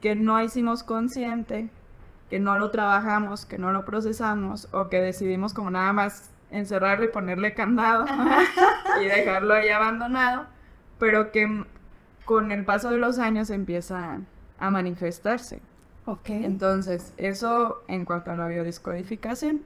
[0.02, 1.70] que no hicimos consciente,
[2.30, 7.06] que no lo trabajamos, que no lo procesamos o que decidimos como nada más encerrarlo
[7.06, 8.06] y ponerle candado
[9.02, 10.48] y dejarlo ahí abandonado,
[11.00, 11.64] pero que
[12.26, 14.20] con el paso de los años empieza
[14.60, 15.62] a manifestarse.
[16.06, 16.44] Okay.
[16.44, 19.62] Entonces, eso en cuanto a la biodescodificación.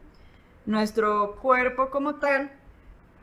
[0.68, 2.52] Nuestro cuerpo como tal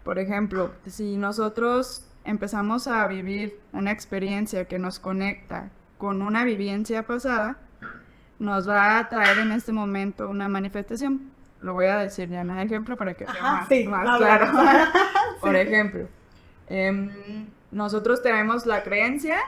[0.05, 7.05] por ejemplo, si nosotros empezamos a vivir una experiencia que nos conecta con una vivencia
[7.05, 7.57] pasada,
[8.39, 11.31] nos va a traer en este momento una manifestación.
[11.61, 14.53] Lo voy a decir ya en el ejemplo para que sea más, claro.
[15.41, 16.09] Por ejemplo,
[16.69, 19.39] em, nosotros tenemos la creencia,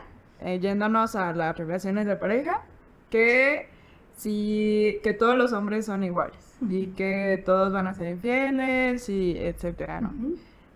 [0.41, 2.63] eh, yéndonos a las relaciones de pareja,
[3.11, 3.69] que,
[4.17, 6.37] si, que todos los hombres son iguales
[6.69, 10.13] y que todos van a ser infieles y etcétera, ¿no?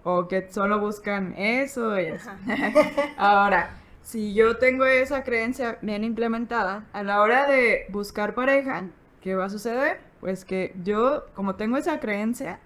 [0.05, 2.31] O que solo buscan eso y eso.
[3.17, 3.71] Ahora,
[4.03, 8.85] si yo tengo esa creencia bien implementada, a la hora de buscar pareja,
[9.21, 10.01] ¿qué va a suceder?
[10.21, 12.59] Pues que yo, como tengo esa creencia,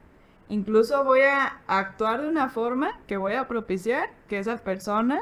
[0.48, 5.20] incluso voy a actuar de una forma que voy a propiciar que esa persona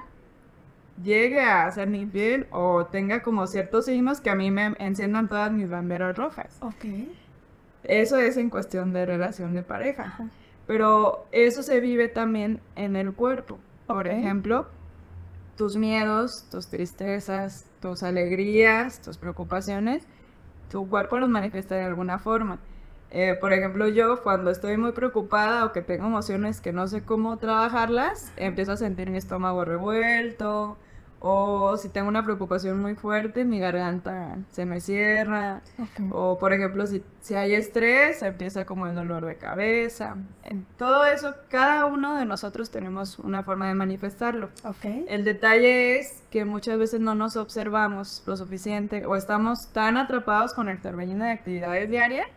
[1.02, 5.68] llegue a infiel o tenga como ciertos signos que a mí me enciendan todas mis
[5.68, 6.58] banderas rojas.
[6.60, 6.84] Ok.
[7.84, 10.30] Eso es en cuestión de relación de pareja.
[10.66, 13.58] Pero eso se vive también en el cuerpo.
[13.86, 14.68] Por ejemplo,
[15.56, 20.06] tus miedos, tus tristezas, tus alegrías, tus preocupaciones,
[20.70, 22.58] tu cuerpo los manifiesta de alguna forma.
[23.10, 27.02] Eh, por ejemplo, yo cuando estoy muy preocupada o que tengo emociones que no sé
[27.02, 30.78] cómo trabajarlas, empiezo a sentir mi estómago revuelto,
[31.22, 35.60] o si tengo una preocupación muy fuerte, mi garganta se me cierra.
[36.10, 40.16] O por ejemplo, si, si hay estrés, empieza como el dolor de cabeza.
[40.42, 44.48] En todo eso, cada uno de nosotros tenemos una forma de manifestarlo.
[44.64, 45.04] Okay.
[45.08, 50.54] El detalle es que muchas veces no nos observamos lo suficiente o estamos tan atrapados
[50.54, 52.28] con el torbellino de actividades diarias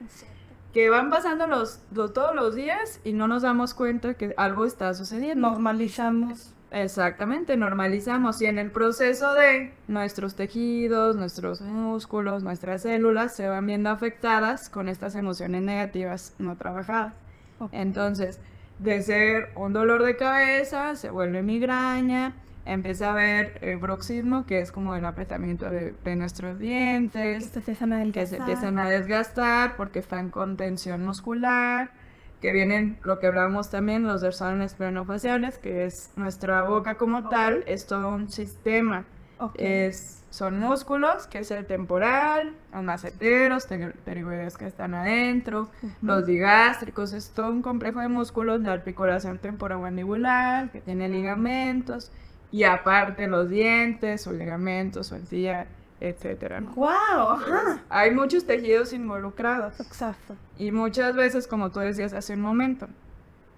[0.74, 4.94] que van pasando los, todos los días y no nos damos cuenta que algo está
[4.94, 5.52] sucediendo.
[5.52, 8.42] Normalizamos Exactamente, normalizamos.
[8.42, 14.70] Y en el proceso de nuestros tejidos, nuestros músculos, nuestras células se van viendo afectadas
[14.70, 17.14] con estas emociones negativas no trabajadas.
[17.72, 18.40] Entonces,
[18.80, 22.34] de ser un dolor de cabeza, se vuelve migraña,
[22.66, 27.62] empieza a haber eh, bruxismo, que es como el apretamiento de, nuestros dientes, que
[28.26, 29.76] se empiezan a desgastar.
[29.76, 31.92] porque están con tensión muscular,
[32.44, 37.64] que vienen, lo que hablamos también, los dorsales planofaciales, que es nuestra boca como tal,
[37.68, 39.06] es todo un sistema.
[39.56, 45.70] Es, son músculos, que es el temporal, los maceteros, pterigoides que están adentro,
[46.02, 52.12] los digástricos, es todo un complejo de músculos de articulación temporomandibular, que tiene ligamentos,
[52.52, 55.68] y aparte los dientes, o ligamentos, o encía,
[56.04, 56.62] etcétera.
[56.76, 57.40] ¡Wow!
[57.90, 59.80] Hay muchos tejidos involucrados.
[59.80, 60.36] Exacto.
[60.58, 62.88] Y muchas veces, como tú decías hace un momento,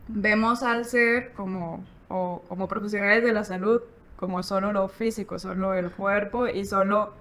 [0.07, 3.81] vemos al ser como, o, como profesionales de la salud
[4.15, 7.13] como solo lo físico, solo el cuerpo y solo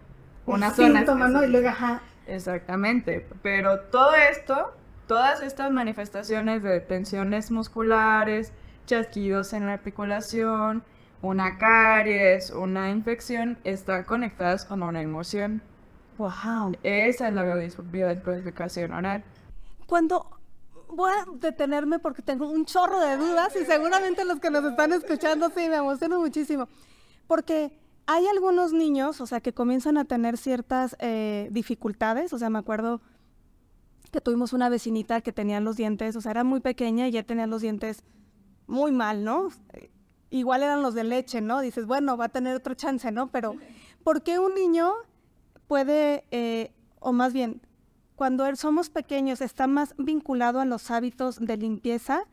[0.46, 1.02] una zona.
[1.02, 1.42] ¿no?
[1.42, 2.02] Y luego, ajá.
[2.26, 3.26] Exactamente.
[3.42, 4.72] Pero todo esto,
[5.08, 8.52] todas estas manifestaciones de tensiones musculares,
[8.86, 10.84] chasquidos en la articulación,
[11.24, 15.62] una caries, una infección, están conectadas con una emoción.
[16.18, 16.76] Wow.
[16.82, 19.24] Esa es la biodescodificación oral.
[19.86, 20.26] Cuando
[20.88, 24.92] voy a detenerme porque tengo un chorro de dudas y seguramente los que nos están
[24.92, 26.68] escuchando sí me emocionan muchísimo.
[27.26, 32.34] Porque hay algunos niños, o sea, que comienzan a tener ciertas eh, dificultades.
[32.34, 33.00] O sea, me acuerdo
[34.12, 37.22] que tuvimos una vecinita que tenía los dientes, o sea, era muy pequeña y ya
[37.22, 38.04] tenía los dientes
[38.66, 39.48] muy mal, ¿no?
[40.38, 41.60] Igual eran los de leche, ¿no?
[41.60, 43.28] Dices, bueno, va a tener otra chance, ¿no?
[43.28, 43.54] Pero,
[44.02, 44.92] ¿por qué un niño
[45.68, 47.62] puede, eh, o más bien,
[48.16, 52.24] cuando er, somos pequeños está más vinculado a los hábitos de limpieza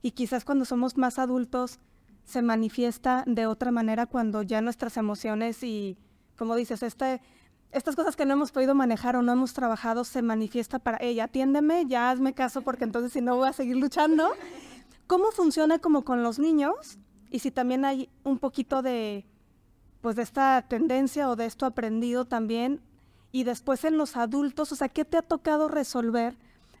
[0.00, 1.80] y quizás cuando somos más adultos
[2.24, 5.98] se manifiesta de otra manera cuando ya nuestras emociones y,
[6.36, 7.20] como dices, este,
[7.72, 11.24] estas cosas que no hemos podido manejar o no hemos trabajado se manifiesta para, ella,
[11.24, 14.30] atiéndeme, ya hazme caso porque entonces si no voy a seguir luchando.
[15.06, 16.98] ¿Cómo funciona como con los niños?
[17.30, 19.24] Y si también hay un poquito de,
[20.00, 22.80] pues de esta tendencia o de esto aprendido también,
[23.32, 26.36] y después en los adultos, o sea, ¿qué te ha tocado resolver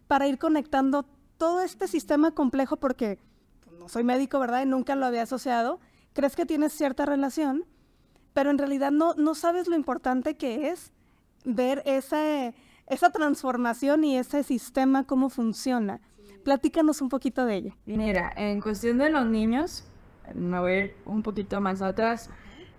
[0.08, 1.06] para ir conectando
[1.38, 2.76] todo este sistema complejo?
[2.76, 3.18] Porque
[3.64, 4.62] pues, no soy médico, ¿verdad?
[4.62, 5.78] Y nunca lo había asociado.
[6.12, 7.64] Crees que tienes cierta relación,
[8.32, 10.92] pero en realidad no, no sabes lo importante que es
[11.44, 12.52] ver esa,
[12.88, 16.00] esa transformación y ese sistema, cómo funciona.
[16.42, 17.76] Platícanos un poquito de ello.
[17.86, 19.84] Mira, en cuestión de los niños,
[20.34, 22.30] me voy a ir un poquito más atrás.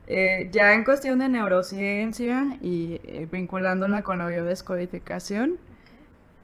[0.08, 5.58] Eh, ya en cuestión de neurociencia y eh, vinculándola con la biodescodificación,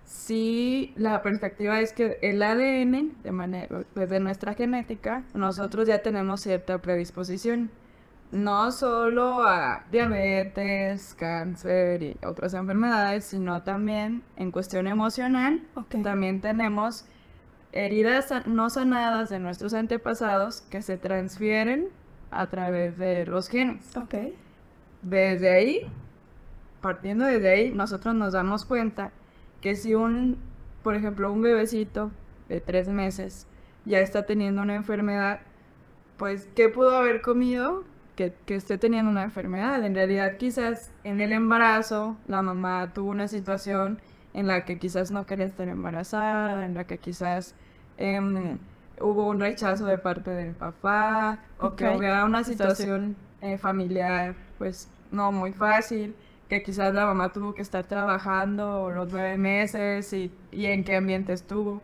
[0.06, 6.02] sí, la perspectiva es que el ADN, de, manera, pues, de nuestra genética, nosotros ya
[6.02, 7.70] tenemos cierta predisposición,
[8.32, 15.62] no solo a diabetes, cáncer y otras enfermedades, sino también en cuestión emocional,
[16.04, 17.06] también tenemos
[17.72, 21.90] heridas no sanadas de nuestros antepasados que se transfieren
[22.32, 23.96] a través de los genes.
[23.96, 24.36] Okay.
[25.02, 25.82] Desde ahí,
[26.82, 29.12] partiendo desde ahí, nosotros nos damos cuenta
[29.62, 30.38] que si un,
[30.84, 32.12] por ejemplo, un bebecito
[32.50, 33.48] de tres meses
[33.86, 35.40] ya está teniendo una enfermedad,
[36.18, 37.84] pues, ¿qué pudo haber comido
[38.16, 39.84] que, que, esté teniendo una enfermedad?
[39.86, 44.00] En realidad, quizás en el embarazo la mamá tuvo una situación
[44.38, 47.56] en la que quizás no quería estar embarazada, en la que quizás
[47.98, 48.60] em,
[49.02, 54.90] hubo un rechazo de parte del papá, o que hubiera una situación eh, familiar, pues
[55.12, 56.16] no muy fácil,
[56.50, 60.98] que quizás la mamá tuvo que estar trabajando los nueve meses y, y en qué
[60.98, 61.82] ambiente estuvo.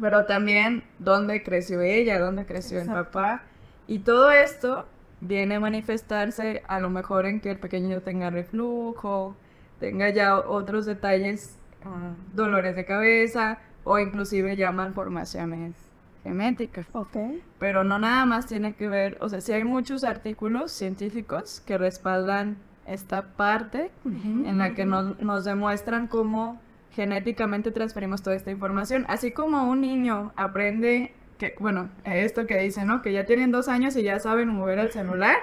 [0.00, 3.42] Pero también dónde creció ella, dónde creció el papá.
[3.86, 4.86] Y todo esto
[5.20, 9.36] viene a manifestarse a lo mejor en que el pequeño tenga reflujo,
[9.80, 15.74] tenga ya otros detalles, ah, dolores de cabeza o inclusive ya malformaciones
[16.22, 16.86] genéticas.
[16.92, 17.42] Okay.
[17.58, 21.78] Pero no nada más tiene que ver, o sea, sí hay muchos artículos científicos que
[21.78, 29.06] respaldan esta parte en la que nos, nos demuestran cómo genéticamente transferimos toda esta información.
[29.08, 33.00] Así como un niño aprende que, bueno, esto que dice, ¿no?
[33.00, 35.36] Que ya tienen dos años y ya saben mover el celular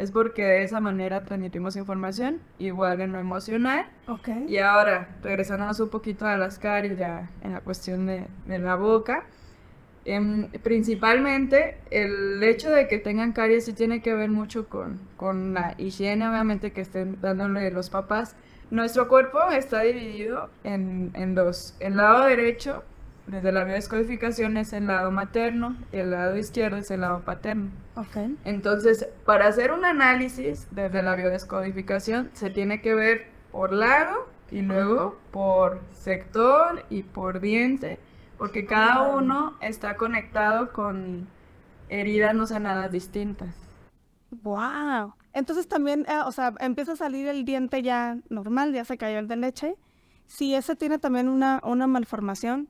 [0.00, 3.86] es porque de esa manera transmitimos información, igual en lo emocional.
[4.08, 4.46] Okay.
[4.48, 8.76] Y ahora, regresándonos un poquito a las caries, ya en la cuestión de, de la
[8.76, 9.26] boca,
[10.06, 15.52] em, principalmente el hecho de que tengan caries sí tiene que ver mucho con, con
[15.52, 18.34] la higiene, obviamente, que estén dándole los papás.
[18.70, 21.76] Nuestro cuerpo está dividido en, en dos.
[21.78, 22.84] El lado derecho
[23.30, 27.70] desde la biodescodificación es el lado materno y el lado izquierdo es el lado paterno.
[27.94, 28.36] Okay.
[28.44, 34.62] Entonces, para hacer un análisis desde la biodescodificación se tiene que ver por lado y
[34.62, 38.00] luego por sector y por diente,
[38.36, 41.28] porque cada uno está conectado con
[41.88, 43.54] heridas no sanadas distintas.
[44.42, 45.14] Wow.
[45.32, 49.18] Entonces también, eh, o sea, empieza a salir el diente ya normal, ya se cayó
[49.18, 49.76] el de leche.
[50.26, 52.68] Si ese tiene también una, una malformación,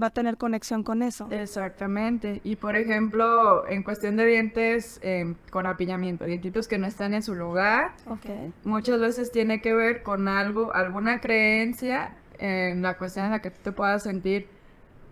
[0.00, 1.28] va a tener conexión con eso.
[1.30, 2.40] Exactamente.
[2.44, 7.22] Y por ejemplo, en cuestión de dientes em, con apiñamiento, dientitos que no están en
[7.22, 8.26] su lugar, Ok.
[8.64, 13.50] muchas veces tiene que ver con algo, alguna creencia en la cuestión en la que
[13.50, 14.48] tú te puedas sentir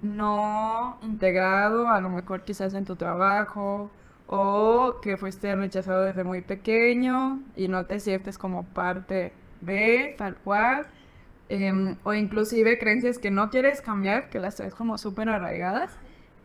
[0.02, 3.90] no integrado, a lo mejor quizás en tu trabajo,
[4.26, 10.36] o que fuiste rechazado desde muy pequeño y no te sientes como parte de tal
[10.36, 10.86] cual,
[11.50, 15.90] em, o inclusive creencias que no quieres cambiar, que las traes como súper arraigadas,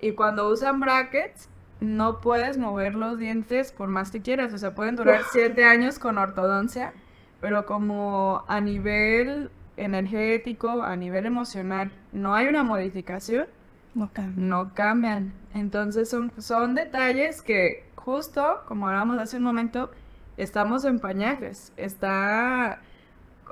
[0.02, 1.48] y cuando usan brackets,
[1.80, 6.00] no puedes mover los dientes por más que quieras, o sea, pueden durar siete años
[6.00, 6.94] con ortodoncia,
[7.40, 13.46] pero como a nivel energético, a nivel emocional, no hay una modificación,
[13.94, 14.44] No cambia.
[14.44, 15.34] no cambian.
[15.54, 19.92] Entonces son, son detalles que justo, como hablábamos hace un momento,
[20.38, 21.74] estamos en pañales.
[21.78, 22.82] Está,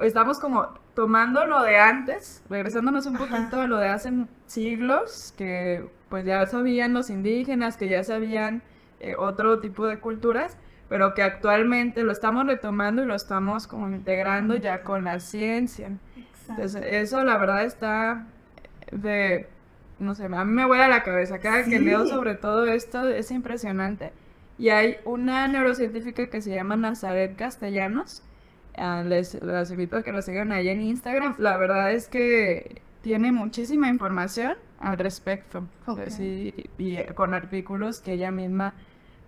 [0.01, 4.11] estamos como tomando lo de antes, regresándonos un poquito a lo de hace
[4.45, 8.61] siglos, que pues ya sabían los indígenas, que ya sabían
[8.99, 10.57] eh, otro tipo de culturas,
[10.89, 15.91] pero que actualmente lo estamos retomando y lo estamos como integrando ya con la ciencia.
[16.49, 18.27] Entonces, eso la verdad está
[18.91, 19.47] de,
[19.99, 21.39] no sé, a mí me vuela la cabeza.
[21.39, 24.11] Cada que leo sobre todo esto es impresionante.
[24.57, 28.23] Y hay una neurocientífica que se llama Nazaret Castellanos.
[29.05, 29.35] Les,
[29.71, 31.35] invito a que la sigan ahí en Instagram.
[31.37, 35.67] La verdad es que tiene muchísima información al respecto.
[35.87, 36.07] Ok.
[36.07, 38.73] Sí, y con artículos que ella misma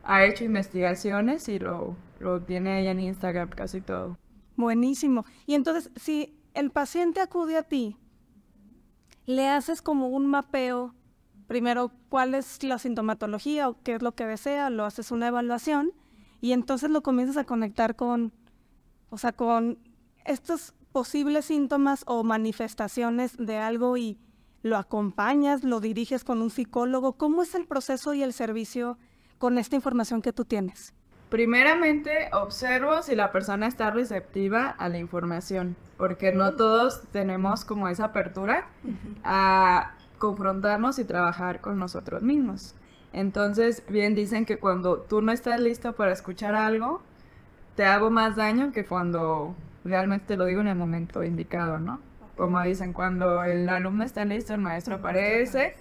[0.03, 4.17] ha hecho investigaciones y lo, lo tiene ella en Instagram casi todo.
[4.55, 5.25] Buenísimo.
[5.45, 7.97] Y entonces, si el paciente acude a ti,
[9.25, 10.93] le haces como un mapeo,
[11.47, 15.91] primero cuál es la sintomatología o qué es lo que desea, lo haces una evaluación
[16.41, 18.31] y entonces lo comienzas a conectar con,
[19.15, 19.79] o sea, con
[20.25, 24.19] estos posibles síntomas o manifestaciones de algo y
[24.61, 27.13] lo acompañas, lo diriges con un psicólogo.
[27.13, 28.97] ¿Cómo es el proceso y el servicio
[29.37, 30.93] con esta información que tú tienes?
[31.29, 37.87] Primeramente, observo si la persona está receptiva a la información, porque no todos tenemos como
[37.87, 38.67] esa apertura
[39.23, 42.75] a confrontarnos y trabajar con nosotros mismos.
[43.13, 47.01] Entonces, bien dicen que cuando tú no estás listo para escuchar algo,
[47.75, 51.99] te hago más daño que cuando realmente te lo digo en el momento indicado, ¿no?
[52.37, 55.75] Como dicen, cuando el alumno está listo, el maestro aparece.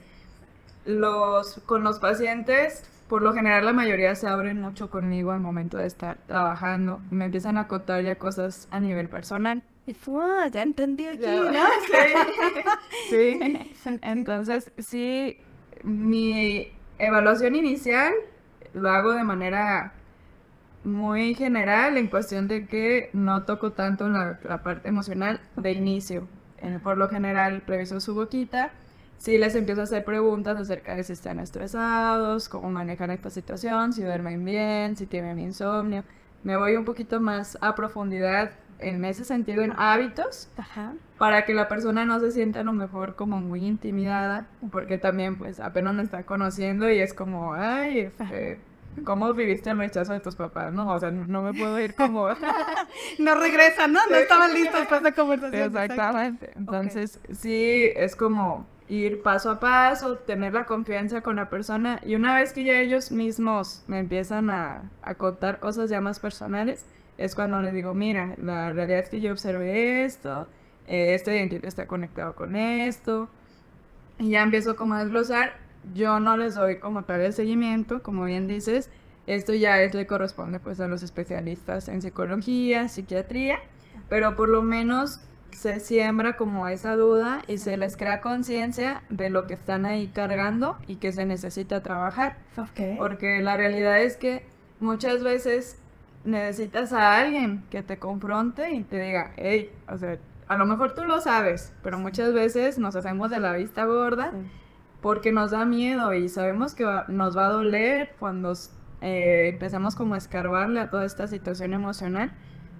[0.84, 5.78] Los, con los pacientes, por lo general la mayoría se abren mucho conmigo al momento
[5.78, 7.00] de estar trabajando.
[7.10, 9.62] Me empiezan a contar ya cosas a nivel personal.
[10.00, 11.52] Fue, "Ah, ya entendí aquí, ¿no?
[13.10, 13.38] Sí.
[13.40, 13.98] sí.
[14.02, 15.38] Entonces, sí,
[15.82, 16.68] mi
[16.98, 18.12] evaluación inicial
[18.74, 19.92] lo hago de manera
[20.84, 26.26] muy general en cuestión de que no toco tanto la, la parte emocional de inicio.
[26.58, 28.70] En- por lo general, reviso su boquita.
[29.18, 33.92] Sí, les empiezo a hacer preguntas acerca de si están estresados, cómo manejan esta situación,
[33.92, 36.04] si duermen bien, si tienen insomnio.
[36.42, 40.92] Me voy un poquito más a profundidad en ese sentido en hábitos Ajá.
[41.16, 45.36] para que la persona no se sienta a lo mejor como muy intimidada, porque también
[45.38, 48.58] pues apenas me está conociendo y es como, ay, este,
[49.04, 50.72] ¿cómo viviste el rechazo de tus papás?
[50.72, 52.28] No, o sea, no me puedo ir como...
[53.18, 54.00] No regresan, ¿no?
[54.08, 55.62] No estaban listos para esta conversación.
[55.62, 56.50] Exactamente.
[56.56, 62.14] Entonces, sí, es como ir paso a paso, tener la confianza con la persona y
[62.14, 66.84] una vez que ya ellos mismos me empiezan a, a contar cosas ya más personales,
[67.16, 70.48] es cuando les digo, mira, la realidad es que yo observé esto,
[70.86, 73.28] eh, este dientito está conectado con esto,
[74.18, 75.54] y ya empiezo como a desglosar,
[75.92, 78.90] yo no les doy como tal el seguimiento, como bien dices,
[79.26, 83.58] esto ya es, le corresponde pues a los especialistas en psicología, psiquiatría,
[84.08, 85.20] pero por lo menos
[85.50, 90.08] se siembra como esa duda y se les crea conciencia de lo que están ahí
[90.08, 92.38] cargando y que se necesita trabajar.
[92.98, 94.44] Porque la realidad es que
[94.80, 95.78] muchas veces
[96.24, 100.18] necesitas a alguien que te confronte y te diga, hey, o sea,
[100.48, 104.32] a lo mejor tú lo sabes, pero muchas veces nos hacemos de la vista gorda
[105.04, 108.54] porque nos da miedo y sabemos que va- nos va a doler cuando
[109.02, 112.32] eh, empezamos como a escarbarle a toda esta situación emocional.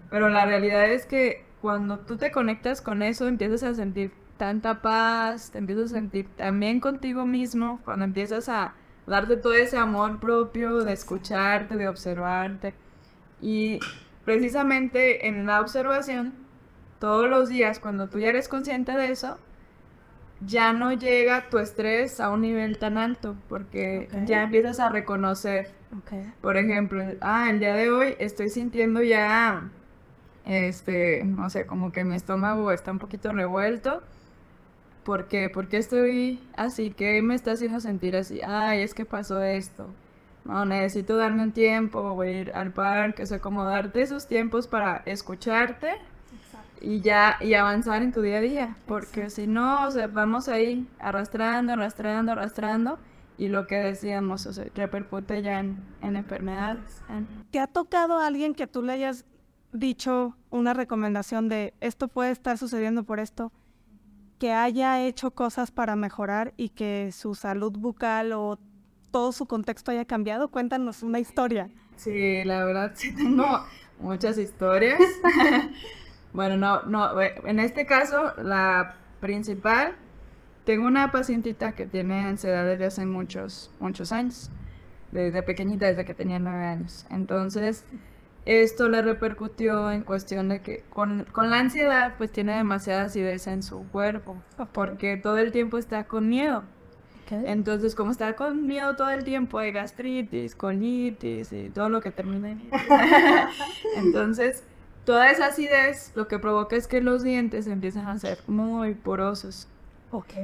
[0.08, 4.80] Pero la realidad es que cuando tú te conectas con eso, empiezas a sentir tanta
[4.80, 8.72] paz, te empiezas a sentir también contigo mismo, cuando empiezas a
[9.06, 12.72] darte todo ese amor propio, de escucharte, de observarte.
[13.42, 13.80] Y
[14.24, 16.32] precisamente en la observación,
[17.00, 19.36] todos los días, cuando tú ya eres consciente de eso,
[20.40, 25.70] ya no llega tu estrés a un nivel tan alto porque ya empiezas a reconocer.
[26.40, 29.70] Por ejemplo, ah, el día de hoy estoy sintiendo ya,
[30.44, 34.02] este, no sé, como que mi estómago está un poquito revuelto.
[35.04, 35.50] ¿Por qué?
[35.50, 36.90] ¿Por qué estoy así?
[36.90, 38.40] ¿Qué me está haciendo sentir así?
[38.46, 39.86] Ay, es que pasó esto.
[40.44, 44.26] No, necesito darme un tiempo, voy a ir al parque, o sea, como darte esos
[44.26, 45.92] tiempos para escucharte
[46.84, 50.48] y ya y avanzar en tu día a día, porque si no, o sea, vamos
[50.48, 52.98] ahí arrastrando, arrastrando, arrastrando
[53.36, 57.02] y lo que decíamos, o sea, repercute ya en, enfermedades.
[57.50, 59.24] ¿Te ha tocado a alguien que tú le hayas
[59.72, 63.52] dicho una recomendación de esto puede estar sucediendo por esto?
[64.38, 68.58] que haya hecho cosas para mejorar y que su salud bucal o
[69.10, 70.48] todo su contexto haya cambiado?
[70.48, 71.70] Cuéntanos una historia.
[71.96, 73.64] Sí, la verdad sí tengo
[74.00, 75.00] muchas historias.
[76.34, 79.94] bueno, no, no, en este caso la principal,
[80.64, 84.50] tengo una pacientita que tiene ansiedad desde hace muchos, muchos años,
[85.12, 87.06] desde pequeñita, desde que tenía nueve años.
[87.08, 87.84] Entonces,
[88.46, 93.46] esto le repercutió en cuestión de que con, con, la ansiedad pues tiene demasiada acidez
[93.46, 94.36] en su cuerpo,
[94.72, 96.64] porque todo el tiempo está con miedo.
[97.30, 102.10] Entonces, como está con miedo todo el tiempo, hay gastritis, colitis y todo lo que
[102.10, 102.68] termina en...
[103.96, 104.64] Entonces,
[105.04, 109.68] toda esa acidez lo que provoca es que los dientes empiezan a ser muy porosos.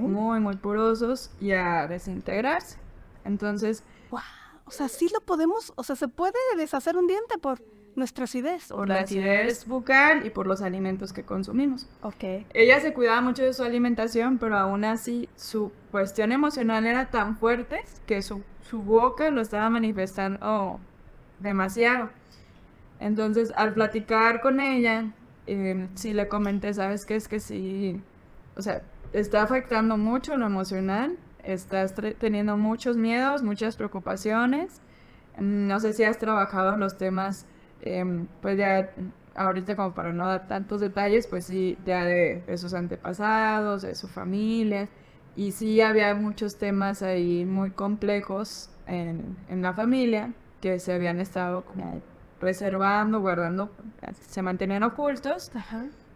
[0.00, 2.76] Muy, muy porosos y a desintegrarse.
[3.24, 3.84] Entonces...
[4.10, 4.20] Wow.
[4.64, 7.60] O sea, sí lo podemos, o sea, se puede deshacer un diente por
[7.96, 8.68] nuestra acidez.
[8.68, 11.88] Por la acidez bucal y por los alimentos que consumimos.
[12.02, 12.46] Ok.
[12.54, 17.36] Ella se cuidaba mucho de su alimentación, pero aún así su cuestión emocional era tan
[17.36, 20.80] fuerte que su, su boca lo estaba manifestando
[21.40, 22.10] demasiado.
[23.00, 25.12] Entonces, al platicar con ella,
[25.46, 27.16] eh, sí le comenté, ¿sabes qué?
[27.16, 28.00] Es que sí,
[28.56, 28.82] o sea,
[29.12, 34.80] está afectando mucho lo emocional, estás teniendo muchos miedos, muchas preocupaciones.
[35.38, 37.46] No sé si has trabajado los temas
[37.82, 38.90] Em, pues ya
[39.34, 44.08] ahorita como para no dar tantos detalles, pues sí, ya de, sus antepasados, de su
[44.08, 44.88] familia,
[45.36, 51.20] y sí había muchos temas ahí muy complejos en, en la familia que se habían
[51.20, 52.02] estado como
[52.40, 53.70] reservando, guardando,
[54.28, 55.52] se mantenían ocultos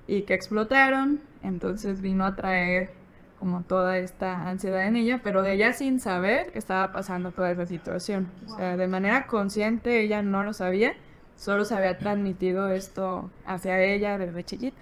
[0.06, 2.92] y que explotaron, entonces vino a traer
[3.38, 7.50] como toda esta ansiedad en ella, pero de ella sin saber que estaba pasando toda
[7.50, 8.30] esa situación.
[8.46, 10.94] O sea, de manera consciente ella no lo sabía,
[11.36, 14.80] solo se había transmitido esto hacia ella desde chiquita.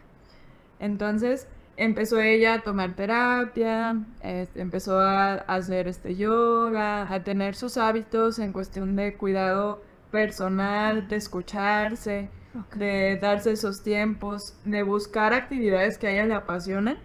[0.78, 8.38] Entonces empezó ella a tomar terapia, empezó a hacer este yoga, a tener sus hábitos
[8.38, 9.82] en cuestión de cuidado
[10.12, 12.28] personal, de escucharse,
[12.76, 16.98] de darse esos tiempos, de buscar actividades que a ella le apasionan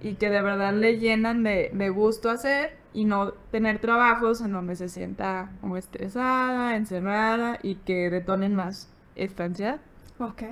[0.00, 4.52] y que de verdad le llenan de, de gusto hacer y no tener trabajos en
[4.52, 9.80] donde se sienta como estresada, encerrada y que detonen más estancia.
[10.18, 10.42] Ok.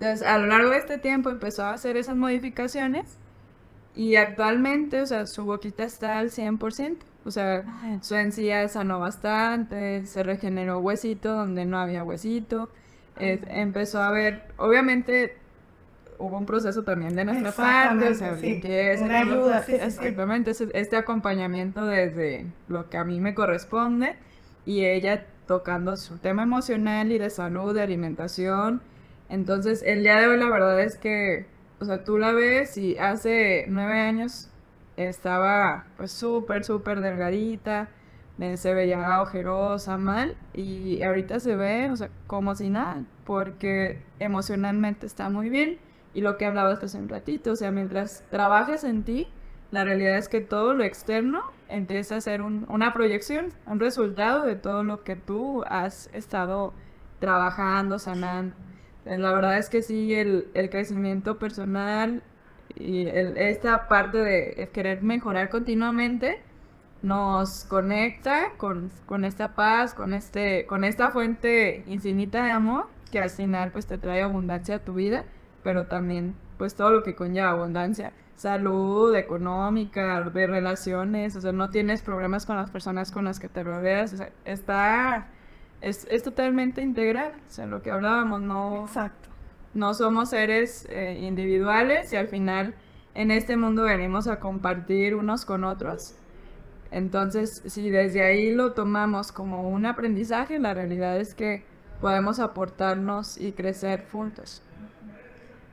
[0.00, 3.16] Entonces, a lo largo de este tiempo empezó a hacer esas modificaciones
[3.94, 6.96] y actualmente, o sea, su boquita está al 100%.
[7.24, 7.64] O sea,
[8.02, 12.70] su encía sanó bastante, se regeneró huesito donde no había huesito.
[13.16, 15.36] empezó a ver, obviamente
[16.18, 22.88] hubo un proceso también de nuestra parte, o sea, ayuda, exactamente, este acompañamiento desde lo
[22.88, 24.16] que a mí me corresponde
[24.66, 28.80] y ella tocando su tema emocional y de salud, de alimentación.
[29.28, 31.46] Entonces, el día de hoy la verdad es que,
[31.80, 34.48] o sea, tú la ves y hace nueve años
[34.96, 37.88] estaba pues súper, súper delgadita,
[38.56, 45.06] se veía ojerosa, mal, y ahorita se ve, o sea, como si nada, porque emocionalmente
[45.06, 45.78] está muy bien
[46.14, 49.28] y lo que hablabas hace un ratito, o sea, mientras trabajes en ti,
[49.70, 54.54] la realidad es que todo lo externo empieza a ser una proyección, un resultado de
[54.54, 56.72] todo lo que tú has estado
[57.18, 58.54] trabajando, sanando.
[59.04, 62.22] La verdad es que sí, el, crecimiento personal
[62.76, 66.40] y esta parte de querer mejorar continuamente
[67.02, 73.20] nos conecta con, con, esta paz, con, este, con esta fuente infinita de amor que
[73.20, 75.24] al final pues te trae abundancia a tu vida
[75.64, 81.70] pero también pues todo lo que conlleva abundancia, salud, económica, de relaciones, o sea, no
[81.70, 85.26] tienes problemas con las personas con las que te rodeas, o sea, está,
[85.80, 89.30] es, es totalmente integral, o sea, lo que hablábamos, no, Exacto.
[89.74, 92.74] No somos seres eh, individuales y al final
[93.14, 96.14] en este mundo venimos a compartir unos con otros.
[96.90, 101.64] Entonces, si desde ahí lo tomamos como un aprendizaje, la realidad es que
[102.00, 104.62] podemos aportarnos y crecer juntos.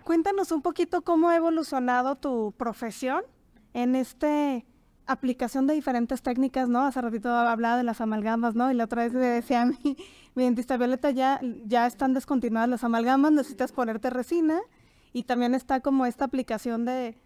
[0.03, 3.23] Cuéntanos un poquito cómo ha evolucionado tu profesión
[3.73, 4.65] en este
[5.11, 6.81] aplicación de diferentes técnicas, ¿no?
[6.85, 8.71] Hace ratito hablaba de las amalgamas, ¿no?
[8.71, 9.77] Y la otra vez me decía a mi,
[10.35, 14.59] mi dentista Violeta, ya, ya están descontinuadas las amalgamas, necesitas ponerte resina.
[15.13, 17.17] Y también está como esta aplicación de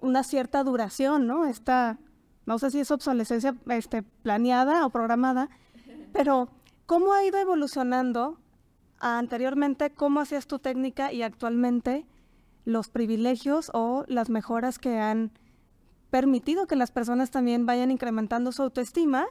[0.00, 1.46] una cierta duración, ¿no?
[1.46, 1.98] Esta,
[2.44, 5.48] no sé si es obsolescencia este, planeada o programada,
[6.12, 6.48] pero
[6.86, 8.38] ¿cómo ha ido evolucionando
[9.00, 9.90] anteriormente?
[9.90, 12.06] ¿Cómo hacías tu técnica y actualmente
[12.64, 15.32] los privilegios o las mejoras que han
[16.16, 19.26] permitido que las personas también vayan incrementando su autoestima,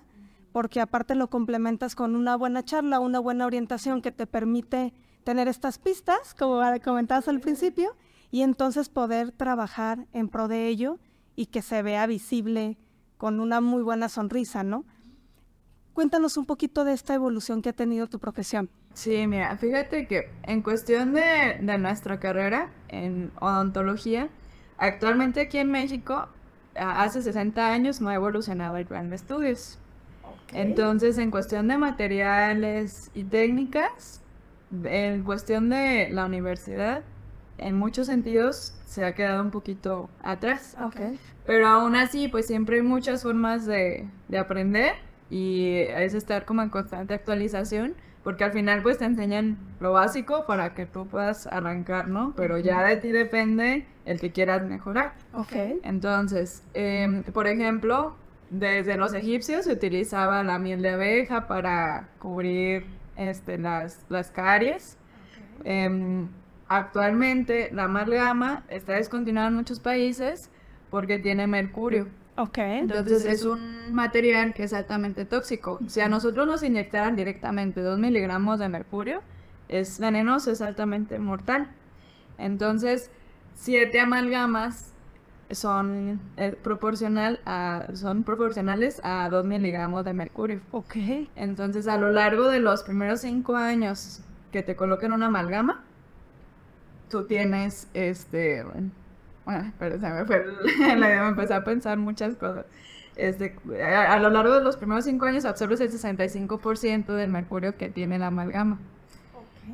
[0.52, 5.48] porque aparte lo complementas con una buena charla, una buena orientación que te permite tener
[5.48, 7.96] estas pistas, como comentabas al principio,
[8.30, 11.00] y entonces poder trabajar en pro de ello
[11.36, 12.78] y que se vea visible
[13.18, 14.86] con una muy buena sonrisa, ¿no?
[15.94, 18.70] Cuéntanos un poquito de esta evolución que ha tenido tu profesión.
[18.94, 24.30] Sí, mira, fíjate que en cuestión de, de nuestra carrera en odontología,
[24.78, 26.30] actualmente aquí en México
[26.76, 29.80] hace 60 años no ha evolucionado el plan de estudios.
[30.54, 34.22] Entonces, en cuestión de materiales y técnicas,
[34.84, 37.04] en cuestión de la universidad,
[37.58, 40.76] en muchos sentidos se ha quedado un poquito atrás.
[41.46, 44.94] Pero aún así, pues siempre hay muchas formas de, de aprender
[45.30, 47.96] y es estar como en constante actualización
[48.26, 52.34] porque al final pues te enseñan lo básico para que tú puedas arrancar, ¿no?
[52.36, 55.14] Pero ya de ti depende el que quieras mejorar.
[55.32, 55.54] Ok.
[55.84, 58.16] Entonces, em, por ejemplo,
[58.50, 64.98] desde los egipcios se utilizaba la miel de abeja para cubrir este, las, las caries.
[65.64, 66.28] Em,
[66.68, 70.50] actualmente la amalgama está descontinuada en muchos países
[70.90, 72.08] porque tiene mercurio.
[72.38, 72.58] Ok.
[72.58, 75.80] Entonces es un material que es altamente tóxico.
[75.88, 79.22] Si a nosotros nos inyectaran directamente 2 miligramos de mercurio,
[79.70, 81.70] es venenoso, es altamente mortal.
[82.38, 83.10] Entonces,
[83.56, 84.92] siete amalgamas
[85.52, 90.60] son, eh, proporcional a, son proporcionales a 2 miligramos de mercurio.
[90.72, 90.96] Ok.
[91.36, 94.22] Entonces, a lo largo de los primeros 5 años
[94.52, 95.84] que te coloquen una amalgama,
[97.10, 98.92] tú tienes este bueno,
[99.80, 100.46] pero se me fue
[100.98, 102.66] la idea, me empecé a pensar muchas cosas.
[103.16, 107.90] Este, a, lo largo de los primeros cinco años absorbes el 65% del mercurio que
[107.90, 108.80] tiene la amalgama.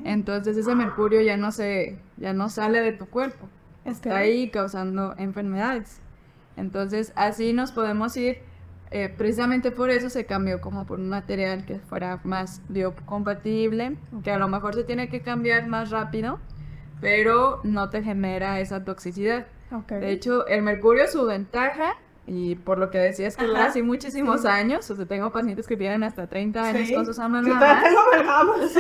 [0.04, 3.48] Entonces ese mercurio ya no se, ya no sale de tu cuerpo.
[3.84, 6.00] Está ahí causando enfermedades.
[6.56, 8.40] Entonces así nos podemos ir.
[8.92, 14.32] Eh, precisamente por eso se cambió como por un material que fuera más biocompatible, que
[14.32, 16.40] a lo mejor se tiene que cambiar más rápido,
[17.02, 19.48] pero no te genera esa toxicidad.
[19.90, 21.96] De hecho, el mercurio, su ventaja,
[22.28, 25.76] y por lo que decías que dura así muchísimos años, o sea, tengo pacientes que
[25.76, 27.84] vienen hasta 30 años con sus amalgamas.
[28.72, 28.80] Sí.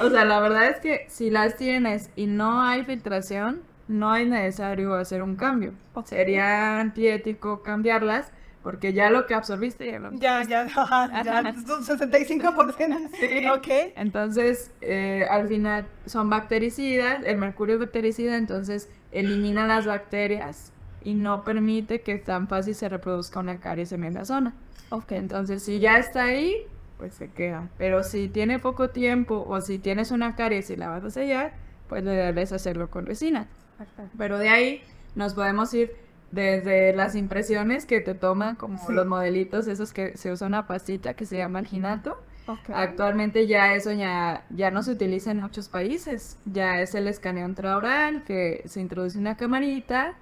[0.00, 4.28] o sea, la verdad es que si las tienes y no hay filtración, no es
[4.28, 5.72] necesario hacer un cambio.
[6.04, 8.30] Sería antiético cambiarlas
[8.64, 10.10] porque ya lo que absorbiste ya lo...
[10.14, 10.66] Ya, ya,
[11.22, 13.10] ya, un 65%.
[13.12, 13.46] Sí.
[13.48, 13.92] Ok.
[13.94, 20.72] Entonces, eh, al final son bactericidas, el mercurio es bactericida, entonces elimina las bacterias
[21.04, 24.54] y no permite que tan fácil se reproduzca una caries en la zona.
[24.88, 25.12] Ok.
[25.12, 27.68] Entonces, si ya está ahí, pues se queda.
[27.76, 31.52] Pero si tiene poco tiempo o si tienes una caries y la vas a sellar,
[31.86, 33.46] pues le debes hacerlo con resina.
[34.16, 34.82] Pero de ahí
[35.14, 36.03] nos podemos ir
[36.34, 41.14] desde las impresiones que te toman, como los modelitos, esos que se usa una pastita
[41.14, 42.18] que se llama alginato.
[42.74, 46.36] Actualmente ya eso ya, ya no se utiliza en muchos países.
[46.44, 50.14] Ya es el escaneo intraoral, que se introduce una camarita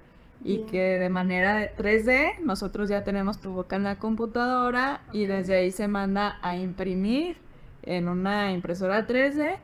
[0.43, 5.55] y que de manera 3D nosotros ya tenemos tu boca en la computadora y desde
[5.55, 7.37] ahí se manda a imprimir
[7.81, 9.57] en una impresora 3D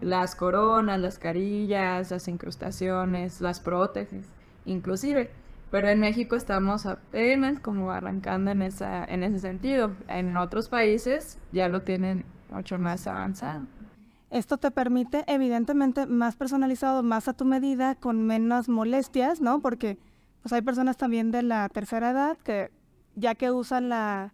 [0.00, 4.26] las coronas, las carillas, las incrustaciones, las prótesis,
[4.64, 5.30] inclusive.
[5.70, 9.96] Pero en México estamos apenas como arrancando en, esa, en ese sentido.
[10.08, 13.66] En otros países ya lo tienen mucho más avanzado.
[14.30, 19.60] Esto te permite, evidentemente, más personalizado, más a tu medida, con menos molestias, ¿no?
[19.60, 19.98] Porque
[20.42, 22.70] pues hay personas también de la tercera edad que
[23.16, 24.32] ya que usan la,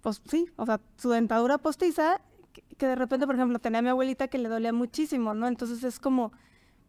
[0.00, 2.20] pues sí, o sea, su dentadura postiza,
[2.52, 5.46] que, que de repente, por ejemplo, tenía a mi abuelita que le dolía muchísimo, ¿no?
[5.46, 6.32] Entonces es como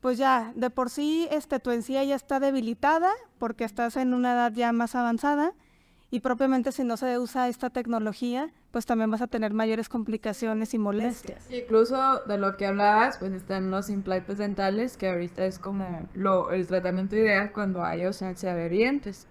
[0.06, 4.34] pues ya de por sí este, tu encía ya está debilitada porque estás en una
[4.34, 5.54] edad ya más avanzada
[6.12, 10.76] y propiamente si no se usa esta tecnología, pues también vas a tener mayores complicaciones
[10.76, 11.50] y molestias.
[11.50, 16.52] Incluso de lo que hablabas, pues están los implantes dentales, que ahorita es como lo,
[16.52, 19.26] el tratamiento ideal cuando hay ausencia de dientes.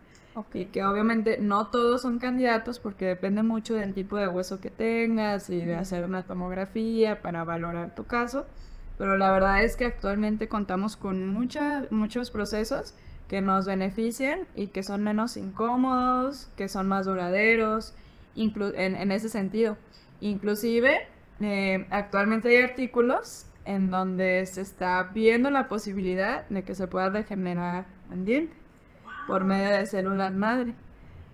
[0.55, 4.71] Y que obviamente no todos son candidatos porque depende mucho del tipo de hueso que
[4.71, 8.45] tengas y de hacer una tomografía para valorar tu caso
[8.99, 12.95] pero la verdad es que actualmente contamos con mucha, muchos procesos
[13.29, 17.95] que nos benefician y que son menos incómodos, que son más duraderos,
[18.37, 19.77] en, en, ese sentido.
[20.21, 21.07] Inclusive,
[21.41, 27.11] eh, actualmente hay artículos en donde se está viendo la posibilidad de que se pueda
[27.11, 28.55] regenerar el diente
[29.27, 30.75] por medio de células madre.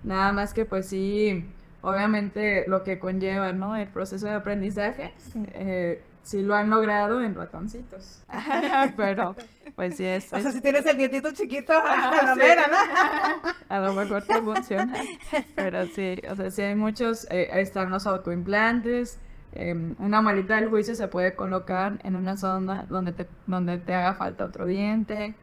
[0.04, 1.44] Nada más que pues sí,
[1.82, 3.76] obviamente lo que conlleva, ¿no?
[3.76, 5.12] El proceso de aprendizaje,
[5.54, 8.22] eh, sí lo han logrado en ratoncitos.
[8.96, 9.36] Pero,
[9.74, 10.32] pues sí es.
[10.32, 13.50] O sea, si tienes el dientito chiquito, a la mera, ¿no?
[13.68, 14.94] A lo mejor te funciona.
[15.54, 19.18] Pero sí, o sea, sí hay muchos, eh, están los autoimplantes.
[19.52, 23.94] Em, una malita del juicio se puede colocar en una zona donde te, donde te
[23.94, 25.34] haga falta otro diente.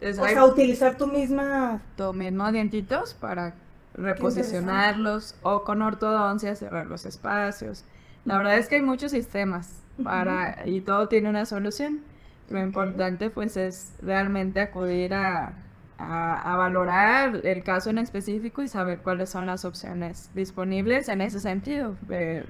[0.00, 1.82] o sea, utilizar tu misma...
[1.96, 3.54] Tu mismo dientitos para
[3.94, 7.84] reposicionarlos o con ortodoncia cerrar los espacios.
[8.24, 12.00] La verdad es que hay muchos sistemas para y todo tiene una solución.
[12.48, 15.52] Lo importante pues es realmente acudir a,
[15.98, 21.40] a, valorar el caso en específico y saber cuáles son las opciones disponibles en ese
[21.40, 21.96] sentido.
[22.10, 22.44] Eh,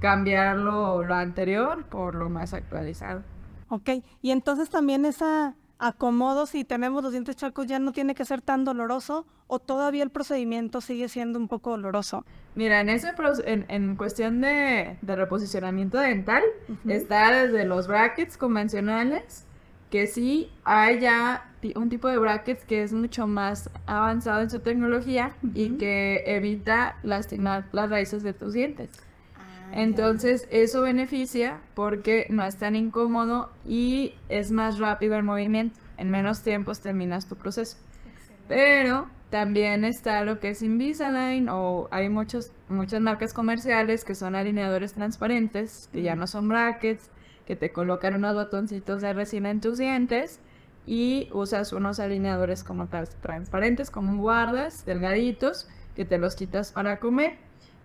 [0.00, 3.22] cambiar lo, lo anterior por lo más actualizado.
[3.70, 3.90] Ok,
[4.20, 8.40] y entonces también esa acomodo si tenemos los dientes chacos ya no tiene que ser
[8.40, 12.24] tan doloroso o todavía el procedimiento sigue siendo un poco doloroso?
[12.54, 13.12] Mira, en ese
[13.46, 16.42] en, en cuestión de, de, reposicionamiento dental,
[16.86, 19.44] está desde los brackets convencionales,
[19.90, 24.60] que sí hay ya un tipo de brackets que es mucho más avanzado en su
[24.60, 28.90] tecnología y que evita lastimar las raíces de tus dientes.
[29.74, 35.80] Entonces eso beneficia porque no es tan incómodo y es más rápido el movimiento.
[35.96, 37.76] En menos tiempo terminas tu proceso.
[38.46, 44.36] Pero también está lo que es Invisalign o hay muchos, muchas marcas comerciales que son
[44.36, 47.10] alineadores transparentes, que ya no son brackets,
[47.44, 50.38] que te colocan unos botoncitos de resina en tus dientes
[50.86, 57.38] y usas unos alineadores como transparentes, como guardas, delgaditos, que te los quitas para comer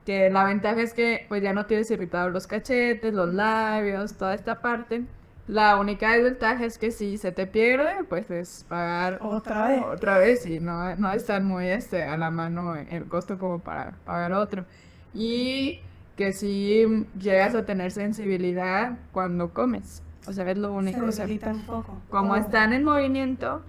[0.10, 4.34] que la ventaja es que pues ya no tienes irritados los cachetes, los labios, toda
[4.34, 5.04] esta parte.
[5.48, 9.84] La única desventaja es que si se te pierde, pues es pagar otra vez.
[9.84, 13.98] Otra vez y no, no estar muy este, a la mano el costo como para
[14.04, 14.66] pagar otro.
[15.14, 15.80] Y
[16.16, 20.02] que si llegas a tener sensibilidad cuando comes.
[20.26, 21.12] O sea, es lo único.
[21.12, 22.02] Se un poco.
[22.10, 23.62] Como están en movimiento,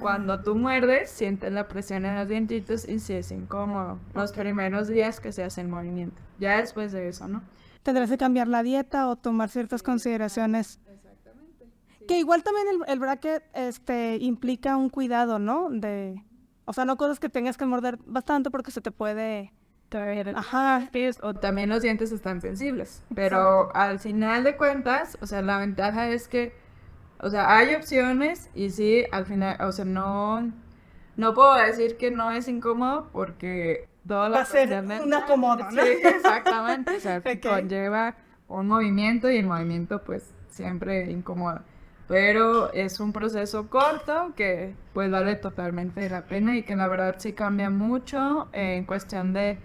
[0.00, 3.98] cuando tú muerdes, sientes la presión en los dientitos y sí es incómodo.
[4.14, 6.20] Los primeros días que se hace el movimiento.
[6.38, 7.42] Ya después de eso, ¿no?
[7.82, 10.80] Tendrás que cambiar la dieta o tomar ciertas consideraciones.
[10.86, 11.66] Exactamente.
[12.08, 15.68] Que igual también el, el, bracket este, implica un cuidado, ¿no?
[15.70, 16.24] De,
[16.64, 19.52] o sea, no cosas que tengas que morder bastante porque se te puede...
[20.34, 20.90] Ajá.
[21.22, 23.04] O también los dientes están sensibles.
[23.14, 26.52] Pero al final de cuentas, o sea, la ventaja es que
[27.18, 30.52] o sea, hay opciones y sí, al final, o sea, no,
[31.16, 35.70] no puedo decir que no es incómodo porque todo Va a ser un acomodo, ¿no?
[35.82, 36.96] Sí, exactamente.
[36.96, 38.14] O sea, conlleva
[38.48, 41.64] un movimiento y el movimiento pues siempre incomoda.
[42.06, 47.16] Pero es un proceso corto que pues vale totalmente la pena y que la verdad
[47.18, 49.58] sí cambia mucho en cuestión de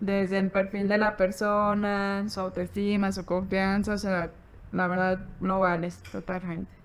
[0.00, 4.30] desde el perfil de la persona, su autoestima, su confianza, o sea,
[4.72, 6.75] la verdad no vale totalmente.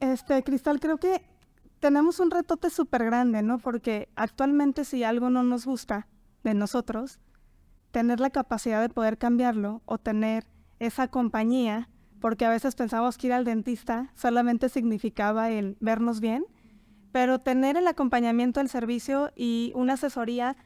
[0.00, 1.22] Este, Cristal, creo que
[1.80, 3.58] tenemos un retote súper grande, ¿no?
[3.58, 6.08] Porque actualmente si algo no nos gusta
[6.42, 7.20] de nosotros,
[7.90, 10.46] tener la capacidad de poder cambiarlo o tener
[10.78, 11.88] esa compañía,
[12.20, 16.44] porque a veces pensábamos que ir al dentista solamente significaba el vernos bien,
[17.12, 20.56] pero tener el acompañamiento del servicio y una asesoría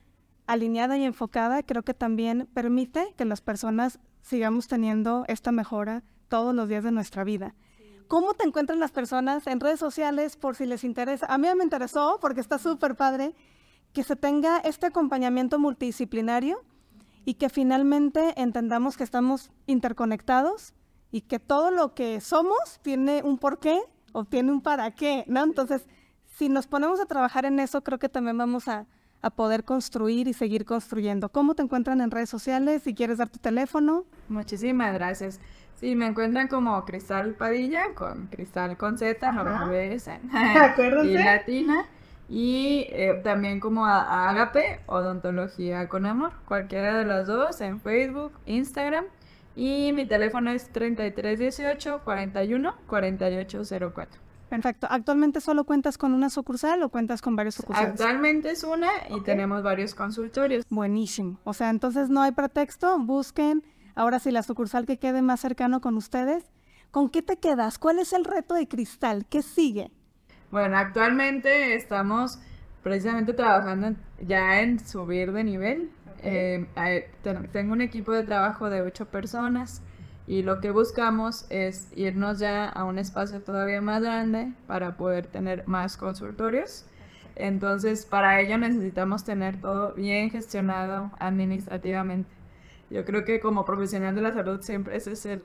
[0.47, 6.55] alineada y enfocada creo que también permite que las personas sigamos teniendo esta mejora todos
[6.55, 7.55] los días de nuestra vida.
[8.13, 11.25] ¿Cómo te encuentran las personas en redes sociales por si les interesa?
[11.31, 13.35] A mí me interesó porque está súper padre
[13.95, 16.63] que se tenga este acompañamiento multidisciplinario
[17.25, 20.75] y que finalmente entendamos que estamos interconectados
[21.11, 23.81] y que todo lo que somos tiene un porqué
[24.13, 25.43] o tiene un para qué, ¿no?
[25.43, 25.87] Entonces,
[26.37, 28.87] si nos ponemos a trabajar en eso, creo que también vamos a,
[29.23, 31.31] a poder construir y seguir construyendo.
[31.31, 32.83] ¿Cómo te encuentran en redes sociales?
[32.83, 34.05] Si quieres dar tu teléfono.
[34.29, 35.41] Muchísimas gracias.
[35.83, 39.75] Sí, me encuentran como Cristal Padilla, con Cristal con Z, no
[41.05, 41.87] y latina.
[42.29, 49.07] Y eh, también como Agape, Odontología con Amor, cualquiera de las dos, en Facebook, Instagram.
[49.57, 54.21] Y mi teléfono es 3318 41 4804.
[54.51, 54.87] Perfecto.
[54.89, 57.91] ¿Actualmente solo cuentas con una sucursal o cuentas con varios sucursales?
[57.91, 60.65] Actualmente es una y tenemos varios consultorios.
[60.71, 61.41] Buenísimo.
[61.43, 63.65] O sea, entonces no hay pretexto, busquen
[63.95, 66.45] Ahora sí, la sucursal que quede más cercano con ustedes.
[66.91, 67.79] ¿Con qué te quedas?
[67.79, 69.27] ¿Cuál es el reto de Cristal?
[69.29, 69.91] ¿Qué sigue?
[70.51, 72.39] Bueno, actualmente estamos
[72.83, 75.91] precisamente trabajando ya en subir de nivel.
[76.23, 76.67] Eh,
[77.53, 79.83] tengo un equipo de trabajo de ocho personas
[80.27, 85.27] y lo que buscamos es irnos ya a un espacio todavía más grande para poder
[85.27, 86.85] tener más consultorios.
[87.35, 92.42] Entonces, para ello necesitamos tener todo bien gestionado administrativamente.
[92.93, 95.43] Yo creo que como profesional de la salud siempre ese es el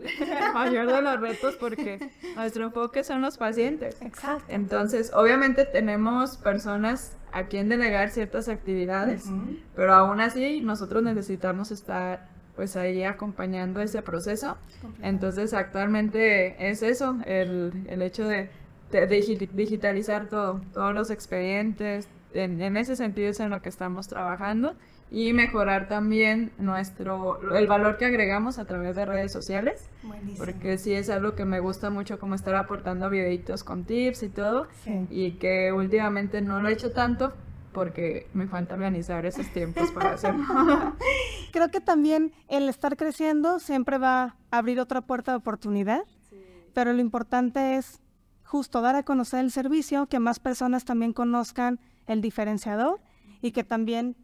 [0.53, 4.01] mayor de los retos porque nuestro enfoque son los pacientes.
[4.01, 4.43] Exacto.
[4.49, 9.25] Entonces, obviamente tenemos personas a quien delegar ciertas actividades,
[9.75, 14.57] pero aún así nosotros necesitamos estar pues ahí acompañando ese proceso.
[15.01, 18.49] Entonces, actualmente es eso, el, el hecho de,
[19.53, 24.75] digitalizar todo, todos los expedientes, en, en ese sentido es en lo que estamos trabajando
[25.09, 29.89] y mejorar también nuestro el valor que agregamos a través de redes sociales.
[30.37, 34.29] Porque sí es algo que me gusta mucho como estar aportando videitos con tips y
[34.29, 34.67] todo.
[35.09, 37.33] Y que últimamente no lo he hecho tanto
[37.73, 40.43] porque me falta organizar esos tiempos para hacerlo.
[41.51, 46.03] Creo que también el estar creciendo siempre va a abrir otra puerta de oportunidad,
[46.73, 48.01] pero lo importante es
[48.43, 52.99] justo dar a conocer el servicio, que más personas también conozcan el diferenciador
[53.41, 54.15] y que también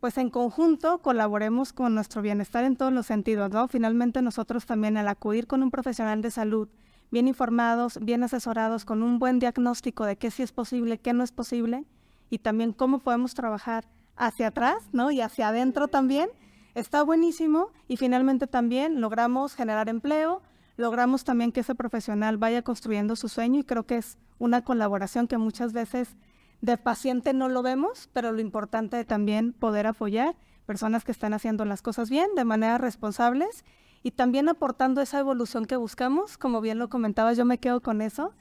[0.00, 3.68] pues en conjunto colaboremos con nuestro bienestar en todos los sentidos, ¿no?
[3.68, 6.68] Finalmente nosotros también al acudir con un profesional de salud,
[7.10, 11.24] bien informados, bien asesorados, con un buen diagnóstico de qué sí es posible, qué no
[11.24, 11.84] es posible,
[12.30, 15.10] y también cómo podemos trabajar hacia atrás, ¿no?
[15.10, 16.28] Y hacia adentro también,
[16.74, 20.42] está buenísimo y finalmente también logramos generar empleo,
[20.76, 25.26] logramos también que ese profesional vaya construyendo su sueño y creo que es una colaboración
[25.26, 26.16] que muchas veces
[26.60, 30.36] de paciente no lo vemos, pero lo importante también poder apoyar
[30.66, 33.64] personas que están haciendo las cosas bien, de manera responsables
[34.02, 38.00] y también aportando esa evolución que buscamos, como bien lo comentaba, yo me quedo con
[38.02, 38.32] eso,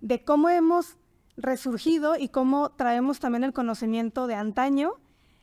[0.00, 0.98] de cómo hemos
[1.36, 4.94] resurgido y cómo traemos también el conocimiento de antaño,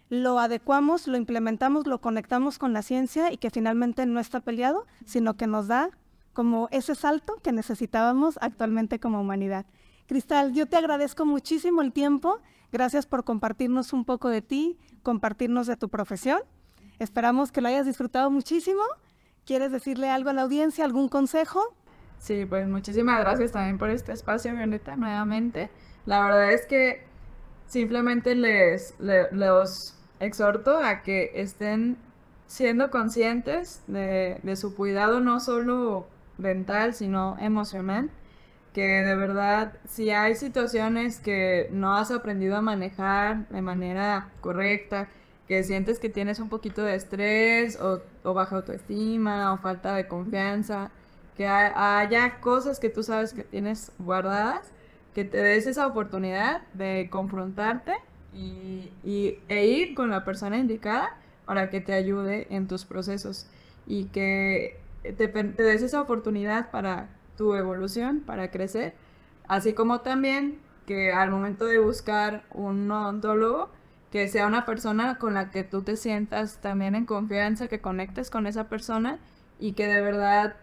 [0.09, 4.85] lo adecuamos, lo implementamos, lo conectamos con la ciencia y que finalmente no está peleado,
[5.05, 5.89] sino que nos da
[6.33, 9.65] como ese salto que necesitábamos actualmente como humanidad.
[10.07, 12.39] Cristal, yo te agradezco muchísimo el tiempo.
[12.71, 16.39] Gracias por compartirnos un poco de ti, compartirnos de tu profesión.
[16.97, 18.81] Esperamos que lo hayas disfrutado muchísimo.
[19.45, 21.61] ¿Quieres decirle algo a la audiencia, algún consejo?
[22.19, 25.69] Sí, pues muchísimas gracias también por este espacio, Violeta, nuevamente.
[26.05, 27.03] La verdad es que
[27.67, 31.97] simplemente les, los exhorto a que estén
[32.47, 38.09] siendo conscientes de, su cuidado no solo dental, sino emocional
[38.77, 45.07] que de verdad, si hay situaciones que no has aprendido a manejar de manera correcta,
[45.47, 50.91] que sientes que tienes un poquito de estrés o, baja autoestima o falta de confianza,
[51.35, 54.71] que haya cosas que tú sabes que tienes guardadas,
[55.15, 57.93] que te des esa oportunidad de confrontarte
[58.31, 58.91] y,
[59.49, 61.17] e ir con la persona indicada
[61.47, 63.47] para que te ayude en tus procesos
[63.87, 68.93] y que te des esa oportunidad para tu evolución para crecer,
[69.47, 73.69] así como también que al momento de buscar un odontólogo,
[74.11, 78.29] que sea una persona con la que tú te sientas también en confianza, que conectes
[78.29, 79.19] con esa persona
[79.59, 80.55] y que de verdad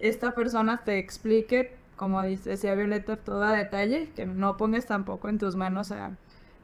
[0.00, 5.38] esta persona te explique, como decía Violeta, todo a detalle, que no pongas tampoco en
[5.38, 6.16] tus manos a,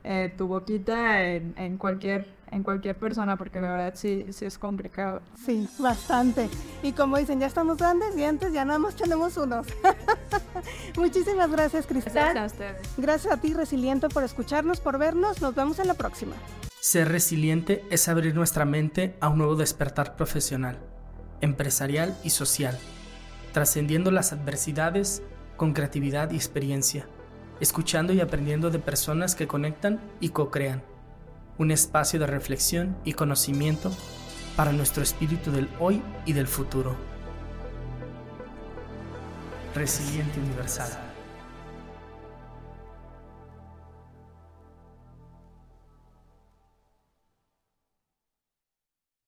[0.03, 4.59] eh, tu boquita en, en, cualquier en cualquier persona porque la verdad sí, sí es
[4.59, 5.23] complicado.
[5.45, 6.49] Sí, bastante.
[6.83, 9.67] Y como dicen, ya estamos grandes y antes ya nada más tenemos unos.
[10.97, 12.13] Muchísimas gracias, Cristal.
[12.13, 12.89] Gracias a ustedes.
[12.97, 15.41] Gracias a ti, Resiliente, por escucharnos, por vernos.
[15.41, 16.35] Nos vemos en la próxima.
[16.81, 20.79] Ser resiliente es abrir nuestra mente a un nuevo despertar profesional,
[21.41, 22.79] empresarial y social,
[23.53, 25.23] trascendiendo las adversidades
[25.57, 27.07] con creatividad y experiencia
[27.61, 30.83] escuchando y aprendiendo de personas que conectan y co-crean.
[31.61, 33.93] Un espacio de reflexión y conocimiento
[34.57, 36.97] para nuestro espíritu del hoy y del futuro.
[39.75, 41.10] Resiliente Universal.